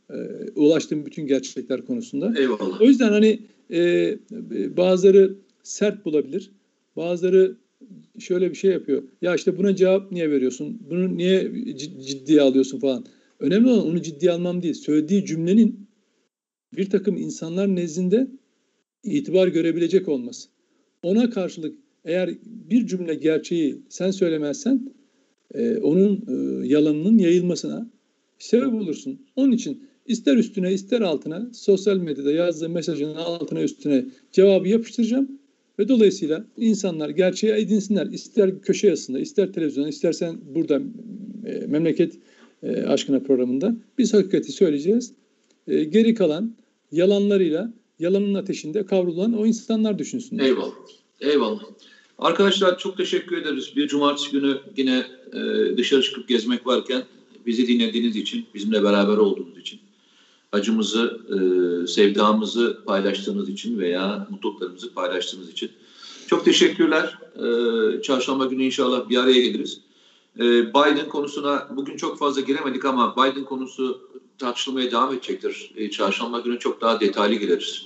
[0.09, 0.15] e,
[0.55, 2.33] ulaştığım bütün gerçekler konusunda.
[2.37, 2.81] Eyvallah.
[2.81, 3.39] O yüzden hani
[3.71, 4.17] e,
[4.77, 6.51] bazıları sert bulabilir.
[6.95, 7.55] Bazıları
[8.19, 9.03] şöyle bir şey yapıyor.
[9.21, 10.81] Ya işte buna cevap niye veriyorsun?
[10.89, 11.51] Bunu niye
[12.07, 13.05] ciddiye alıyorsun falan.
[13.39, 14.73] Önemli olan onu ciddiye almam değil.
[14.73, 15.86] Söylediği cümlenin
[16.73, 18.27] bir takım insanlar nezdinde
[19.03, 20.49] itibar görebilecek olması.
[21.03, 24.93] Ona karşılık eğer bir cümle gerçeği sen söylemezsen
[25.53, 27.89] e, onun e, yalanının yayılmasına
[28.39, 29.21] sebep olursun.
[29.35, 35.39] Onun için ister üstüne ister altına sosyal medyada yazdığı mesajın altına üstüne cevabı yapıştıracağım
[35.79, 38.07] ve dolayısıyla insanlar gerçeği edinsinler.
[38.07, 40.81] İster köşe yazısında, ister televizyonda, istersen burada
[41.45, 42.13] e, memleket
[42.63, 45.13] e, aşkına programında biz hakikati söyleyeceğiz.
[45.67, 46.55] E, geri kalan
[46.91, 50.45] yalanlarıyla yalanın ateşinde kavrulan o insanlar düşünsünler.
[50.45, 50.73] Eyvallah.
[51.19, 51.63] Eyvallah.
[52.19, 53.73] Arkadaşlar çok teşekkür ederiz.
[53.75, 57.03] Bir cumartesi günü yine e, dışarı çıkıp gezmek varken
[57.45, 59.79] bizi dinlediğiniz için, bizimle beraber olduğunuz için,
[60.51, 65.71] acımızı, e, sevdamızı paylaştığınız için veya mutluluklarımızı paylaştığınız için
[66.27, 67.17] çok teşekkürler.
[67.35, 69.81] E, çarşamba günü inşallah bir araya geliriz.
[70.39, 74.01] E, Biden konusuna bugün çok fazla giremedik ama Biden konusu
[74.37, 75.71] tartışılmaya devam edecektir.
[75.75, 77.85] E, çarşamba günü çok daha detaylı gireriz.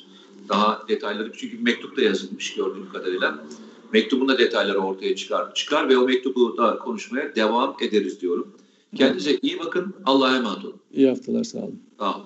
[0.50, 3.46] Daha detayları çünkü mektup da yazılmış gördüğüm kadarıyla.
[3.94, 8.48] Mektubun da detayları ortaya çıkar, çıkar ve o mektubu da konuşmaya devam ederiz diyorum.
[8.96, 9.94] Kendinize iyi bakın.
[10.06, 10.76] Allah'a emanet olun.
[10.94, 11.80] İyi haftalar sağ olun.
[12.00, 12.26] Sağ olun.